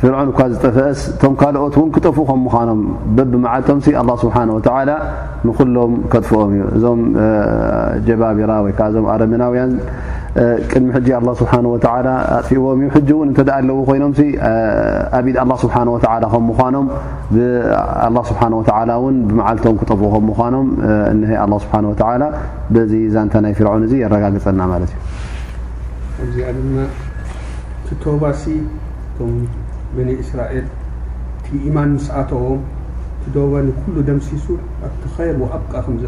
ፍዖን 0.00 0.28
እኳ 0.30 0.40
ዝጠፍአስ 0.52 0.98
እቶም 1.10 1.34
ካልኦት 1.40 1.74
ን 1.86 1.90
ክጠፍኡ 1.94 2.18
ምምኖም 2.40 2.80
በብመዓልቶም 3.16 3.78
ስወ 3.84 4.30
ንሎም 5.68 5.92
ከጥፍኦም 6.12 6.50
እዩ 6.56 6.64
እዞም 6.76 7.00
ጀባብራ 8.08 8.52
ወከዓዞም 8.66 9.06
ኣረምናውያን 9.12 9.70
ቅድሚ 10.70 10.88
ስ 11.40 11.48
ኣጥእዎም 12.36 12.82
ን 13.28 13.32
እ 13.42 13.46
ኣለዉ 13.56 13.78
ኮይኖም 13.88 14.12
ኣብድ 15.18 15.38
ስ 15.64 15.72
ኖም 15.88 16.88
ስ 18.68 18.72
ብመዓልቶም 19.30 19.76
ክጠፍ 19.82 20.00
ኖም 20.56 20.66
ስ 21.60 22.32
ዚ 22.94 23.04
ዛንተ 23.14 23.34
ናይ 23.46 23.52
ፍርዖን 23.60 23.82
እ 23.88 23.96
የረጋግፀና 24.04 24.60
ማ 24.72 24.82
ዩ 29.20 29.32
ስራኤቲማ 30.30 31.76
ስኣተዎም 32.06 32.60
ደምሲሱኣኸይር 34.08 35.38
ኣቃ 35.58 35.72
ዘ 36.02 36.06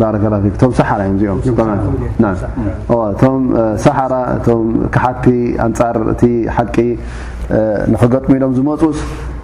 ባረከላፊ 0.00 0.46
ቶም 0.60 0.72
ሳሓራ 0.78 1.02
እዮም 1.10 1.38
እዚኦም 1.42 1.68
እቶም 3.12 3.36
ሰሓራ 3.84 4.12
እቶም 4.38 4.64
ክሓቲ 4.94 5.24
ኣንፃር 5.66 5.96
እቲ 6.12 6.22
ሓቂ 6.56 6.76
ንኽገጥሚ 7.92 8.32
ኢሎም 8.38 8.52
ዝመፁስ 8.58 8.98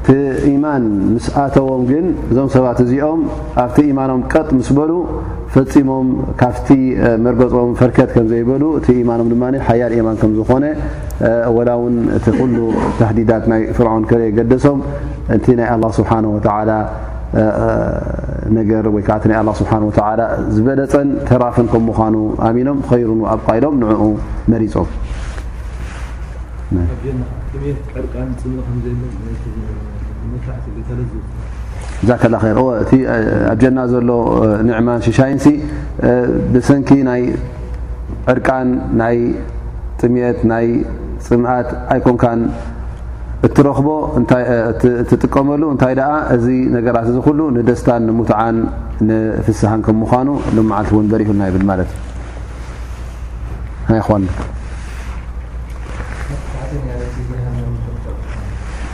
ቲ 0.07 0.16
ኢማን 0.53 0.84
ምስኣተዎም 1.14 1.82
ግን 1.90 2.07
እዞም 2.32 2.51
ሰባት 2.57 2.78
እዚኦም 2.84 3.22
ኣብቲ 3.64 3.78
ኢማኖም 3.93 4.22
ቀጥ 4.34 4.49
ምስ 4.59 4.68
በሉ 4.78 4.90
ፈፂሞም 5.55 6.07
ካብቲ 6.41 6.67
መርገፆም 7.25 7.71
ፈርከት 7.79 8.11
ከዘይበሉ 8.17 8.63
እቲ 8.79 8.87
ማኖም 9.09 9.29
ድማ 9.33 9.45
ሓያል 9.67 9.93
ማን 10.07 10.17
ዝኾነ 10.37 10.65
ላ 11.69 11.73
ውን 11.83 11.97
እቲ 12.19 12.27
ሉ 12.55 12.61
ተዲዳት 12.99 13.45
ናይ 13.53 13.63
ፍርዖን 13.79 14.05
ክ 14.11 14.21
ገደሶም 14.39 14.79
እቲ 15.37 15.47
ናይ 15.61 15.69
ስሓ 15.99 16.11
ነ 16.25 16.33
ዓ 16.57 16.59
እ 19.25 19.55
ስ 19.61 19.69
ዝበለፀን 20.57 21.09
ተራፍን 21.31 21.67
ከም 21.75 21.85
ምኑ 22.07 22.17
ኣሚኖም 22.49 22.79
ኸይሩ 22.91 23.11
ኣቃኢሎም 23.37 23.77
ንኡ 23.85 24.03
መሪፆም 24.55 24.89
ዛ 32.09 32.13
ላእቲ 32.33 32.93
ኣብጀና 33.51 33.79
ዘሎ 33.91 34.09
ንዕማን 34.69 35.01
ሽሻይን 35.07 35.39
ብሰንኪ 36.53 36.91
ናይ 37.09 37.23
ዕድቃን 38.33 38.69
ናይ 39.01 39.19
ጥምት 40.01 40.39
ናይ 40.53 40.67
ፅምኣት 41.27 41.69
ኣይኮንካን 41.95 42.41
እትረኽቦ 43.49 43.89
እትጥቀመሉ 45.03 45.63
እንታይ 45.75 45.95
ደኣ 46.01 46.13
እዚ 46.37 46.45
ነገራት 46.77 47.07
እዝሉ 47.13 47.39
ንደስታን 47.59 48.03
ንሙትዓን 48.11 48.57
ንፍስሓን 49.09 49.81
ከምኑ 49.89 50.29
ንመዓል 50.59 50.89
ን 51.05 51.07
በሪሕና 51.13 51.43
ብል 51.57 51.65
ማ 51.69 51.73
ዩይ 53.91 54.03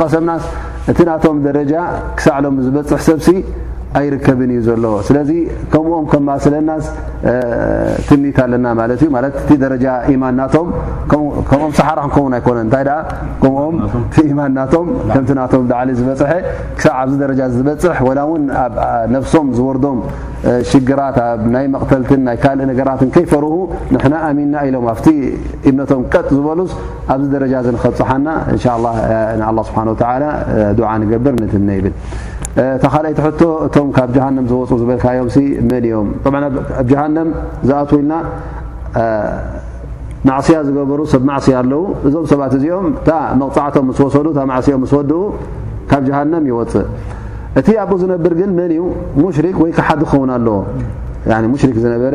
ቀሰምና 0.00 0.30
እቲ 0.92 0.98
ናቶም 1.10 1.38
ክሳ 2.18 2.28
ሎ 2.46 2.52
ዝበፅ 2.66 2.92
ሰብ 3.06 3.20
ኣርከብን 4.02 4.50
እዩ 4.54 4.60
ዘሎ 4.68 4.86
ስለዚ 5.08 5.30
ከምኦም 5.72 6.04
ከ 6.12 6.20
ማስለና 6.28 6.70
ትኒት 8.08 8.38
ኣለና 8.44 8.66
ማ 8.78 8.86
ዩ 9.02 9.08
እ 9.54 9.58
ረጃ 9.74 9.86
ማ 10.22 10.30
ናቶምኦም 10.40 11.72
ሰሓራ 11.78 12.00
ክንከን 12.14 12.34
ኣይኮነን 12.38 12.62
እንታይ 12.66 12.84
ከማን 14.14 14.52
ናቶም 14.60 14.86
ከምቲ 15.12 15.30
ናቶም 15.40 15.64
ዓሊ 15.80 15.90
ዝበፅሐ 16.00 16.32
ኣዚ 17.02 17.12
ረጃ 17.32 17.40
ዝበፅሕ 17.56 17.98
ን 18.42 18.44
ኣብ 18.64 18.74
ነፍሶም 19.14 19.46
ዝወርዶም 19.58 19.98
ሽግራት 20.70 21.16
ኣናይ 21.26 21.66
መተልትን 21.74 22.20
ና 22.28 22.34
ካልእ 22.42 22.66
ነገራት 22.70 23.00
ከይፈር 23.14 23.44
ንሕና 23.94 24.14
ኣሚንና 24.28 24.56
ኢሎም 24.68 24.86
ኣብ 24.92 24.98
እምነቶም 25.68 26.02
ቀጥ 26.12 26.26
ዝበሉስ 26.36 26.72
ኣብዚ 27.12 27.28
ደረጃ 27.36 27.54
ከፅሓና 27.84 28.26
ስሓ 28.64 29.20
ንገብር 31.02 31.34
ትነ 31.52 31.70
ብል 31.84 31.92
ተካልኣይቲ 32.82 33.18
ሕቶ 33.26 33.40
እቶም 33.66 33.86
ካብ 33.96 34.08
ጃሃንም 34.16 34.44
ዝወፁ 34.50 34.70
ዝበልካዮም 34.80 35.28
መን 35.68 35.84
እዮም 35.86 36.08
ኣብጃሃንም 36.82 37.28
ዝኣትው 37.68 37.96
ኢልና 38.02 38.14
ማዕስያ 40.28 40.58
ዝገበሩ 40.66 41.00
ሰብ 41.12 41.22
ማዕስያ 41.30 41.56
ኣለዉ 41.62 41.82
እዞም 42.08 42.26
ሰባት 42.32 42.52
እዚኦም 42.58 42.86
ታ 43.08 43.16
መቕፅዓቶም 43.40 43.84
ምስ 43.88 43.98
ወሰዱ 44.04 44.26
ማዕሲኦም 44.52 44.84
ስ 44.90 44.94
ወድኡ 44.98 45.20
ካብ 45.92 46.02
ጃሃንም 46.08 46.44
ይወፅእ 46.50 46.86
እቲ 47.60 47.68
ኣብኡ 47.84 47.96
ዝነብር 48.02 48.32
ግን 48.40 48.50
መን 48.58 48.70
እዩ 48.76 48.84
ሙሽሪክ 49.22 49.56
ወይ 49.64 49.72
ክሓደ 49.78 50.00
ዝኸውን 50.10 50.30
ኣለዎ 50.36 50.56
ሙሽክ 51.54 51.76
ዝነበረ 51.84 52.14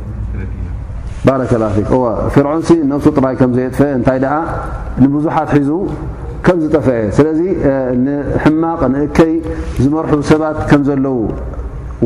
ባረከላ 1.27 1.63
ክፍርዖንሲ 2.33 2.69
ነብሱ 2.91 3.05
ጥራይ 3.17 3.35
ከምዘየጥፈ 3.39 3.81
እንታይ 3.97 4.19
ኣ 4.35 4.39
ንብዙሓት 5.03 5.49
ሒዙ 5.57 5.69
ከም 6.45 6.57
ዝጠፈአ 6.63 6.95
ስለዚ 7.17 7.39
ንሕማቕ 8.05 8.81
ንእከይ 8.93 9.33
ዝመርሑ 9.81 10.13
ሰባት 10.29 10.57
ከም 10.69 10.81
ዘለው 10.87 11.17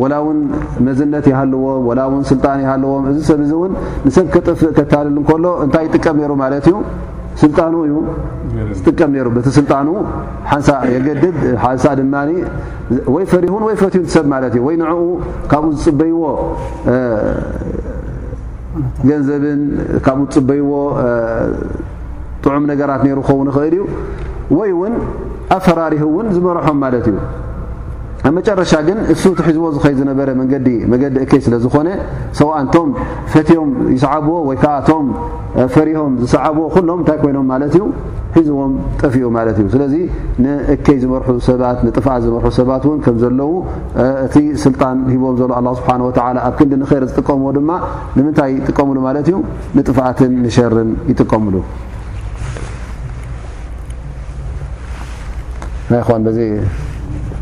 ወላ 0.01 0.13
እውን 0.23 0.39
መዝነት 0.87 1.25
ይሃለዎም 1.31 1.85
ላ 1.99 2.07
ውን 2.13 2.23
ስልጣን 2.31 2.57
ይሃልዎም 2.65 3.03
እዚ 3.11 3.19
ሰብ 3.29 3.41
ዚ 3.49 3.53
እውን 3.59 3.71
ንሰብ 4.07 4.25
ታሃልል 4.93 5.17
ከሎ 5.29 5.45
እንታይ 5.65 5.85
ይጥቀም 5.89 6.17
ሩ 6.31 6.35
ማት 6.41 6.55
እዩ 6.71 6.75
ስልጣኑ 7.43 7.73
እዩ 7.87 7.93
ዝጥቀም 8.79 9.13
ሩ 9.25 9.29
በቲ 9.37 9.47
ስልጣኑ 9.59 9.87
ሓንሳ 10.51 10.67
የገድድ 10.95 11.37
ሓንሳ 11.63 11.85
ድማ 11.99 12.15
ወይፈሪሁን 13.15 13.63
ወይ 13.69 13.75
ፈትዩ 13.83 14.01
ሰብ 14.15 14.27
ማለት 14.33 14.53
እዩ 14.57 14.61
ወይ 14.67 14.75
ንኡ 14.81 14.91
ካብኡ 15.53 15.69
ዝፅበይዎ 15.79 16.21
ገንዘብን 19.09 19.61
ካብኡ 20.05 20.25
ፅበይዎ 20.35 20.69
ጥዑም 22.43 22.63
ነገራት 22.71 23.01
ነይሩ 23.07 23.19
ኸውን 23.29 23.47
ይኽእል 23.51 23.75
እዩ 23.79 23.83
ወይ 24.57 24.69
እውን 24.75 24.93
ኣብፈራሪህ 25.57 26.01
እውን 26.07 26.27
ዝመርሖም 26.35 26.77
ማለት 26.83 27.05
እዩ 27.11 27.17
ኣብ 28.27 28.33
መጨረሻ 28.37 28.71
ግን 28.87 28.97
እሱ 29.13 29.23
እቲ 29.31 29.39
ሒዝቦ 29.47 29.63
ዝኸይ 29.73 29.93
ዝነበረ 29.97 30.29
መንዲ 30.39 30.69
መንገዲ 30.91 31.15
እከይ 31.23 31.41
ስለዝኾነ 31.47 31.89
ሰውእንቶም 32.39 32.87
ፈትዮም 33.33 33.71
ይሰዓብዎ 33.95 34.31
ወይከዓእቶም 34.49 35.05
ፈሪሆም 35.73 36.13
ዝሰዓብዎ 36.21 36.63
ኩሎም 36.75 36.99
እንታይ 37.01 37.17
ኮይኖም 37.23 37.45
ማለት 37.53 37.73
እዩ 37.79 37.83
ሒዝቦም 38.37 38.71
ጠፍኡ 39.01 39.21
ማለት 39.37 39.57
እዩ 39.63 39.67
ስለዚ 39.75 39.93
ንእከይ 40.45 40.97
ዝር 41.03 41.23
ሰባጥፋኣት 41.49 42.23
ዝመርሑ 42.25 42.47
ሰባት 42.59 42.85
እውን 42.87 42.97
ከም 43.07 43.19
ዘለዉ 43.23 43.51
እቲ 44.25 44.35
ስልጣን 44.63 44.97
ሂቦም 45.11 45.35
ዘሎ 45.41 45.51
ኣላ 45.59 45.67
ስብሓን 45.81 46.01
ወተላ 46.07 46.37
ኣብ 46.47 46.53
ክንዲ 46.61 46.73
ንክይረ 46.81 47.03
ዝጥቀምዎ 47.11 47.51
ድማ 47.59 47.69
ንምንታይ 48.17 48.51
ይጥቀምሉ 48.61 48.97
ማለት 49.07 49.27
እዩ 49.33 49.37
ንጥፋኣትን 49.77 50.33
ንሸርን 50.47 50.89
ይጥቀምሉ 51.11 51.53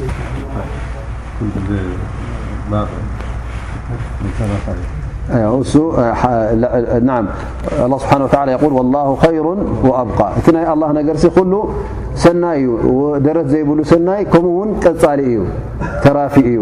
ن 0.00 0.02
الله 5.32 5.62
سبحانه 7.98 8.24
وتعالى 8.24 8.52
يقول 8.52 8.72
والله 8.72 9.16
خير 9.16 9.44
وأبقى 9.84 10.32
ن 10.48 10.56
اللهنقرس 10.72 11.26
ሰ 12.22 12.28
ደት 13.24 13.46
ዘብሉ 13.52 13.78
ሰይ 13.90 14.22
ኡን 14.58 14.68
ቀ 14.82 14.84
እዩ 15.28 15.38
ተፊ 16.04 16.34
እዩ 16.50 16.56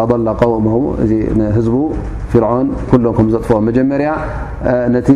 ኣ 0.00 0.04
እዚ 1.04 1.12
ህዝ 1.56 1.68
ፍርዖን 2.32 2.66
ኩሎም 2.90 3.16
ም 3.24 3.28
ዘጥፍኦም 3.34 3.64
መጀመርያ 3.68 4.10
ነቲ 4.96 5.08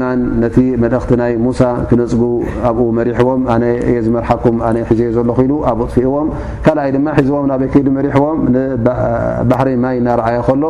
ማን 0.00 0.18
ነቲ 0.42 0.56
መልእክቲ 0.82 1.10
ናይ 1.20 1.32
ሙሳ 1.46 1.62
ክነፅጉ 1.88 2.22
ኣብኡ 2.68 2.84
መሪሕቦም 2.98 3.40
ኣነ 3.54 3.64
የ 3.92 3.96
ዝመርሓኩም 4.06 4.56
ኣነ 4.68 4.76
ሒዝ 4.90 5.00
ዘሎ 5.16 5.28
ኢሉ 5.44 5.52
ኣብ 5.70 5.80
ጥፊኡዎም 5.90 6.28
ካኣይ 6.66 6.90
ድማ 6.94 7.06
ሒዝቦም 7.18 7.44
ናበይ 7.50 7.68
ከይዲ 7.74 7.88
መሪሕዎም 7.98 8.38
ንባሕሪ 8.54 9.68
ማይ 9.84 9.94
እናረዓያ 10.00 10.38
ከሎ 10.46 10.62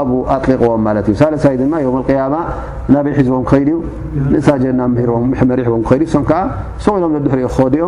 ኣብኡ 0.00 0.18
ኣጥቂቕዎም 0.34 0.82
ማለት 0.88 1.06
እዩ 1.12 1.14
ሳለሳይ 1.22 1.56
ድማ 1.62 1.72
ዮም 1.86 1.96
قያማ 2.10 2.34
ናበይ 2.96 3.14
ሒዝቦም 3.20 3.46
ክኸይድ 3.48 3.70
ዩ 3.74 3.78
ንእሳ 4.34 4.48
ና 4.80 4.90
ሪሕቦም 5.62 5.82
ክኸዩ 5.88 6.08
ሶም 6.16 6.26
ዓ 6.40 6.42
ሰغኢሎም 6.86 7.14
ዘሕርኦክዲ 7.28 7.78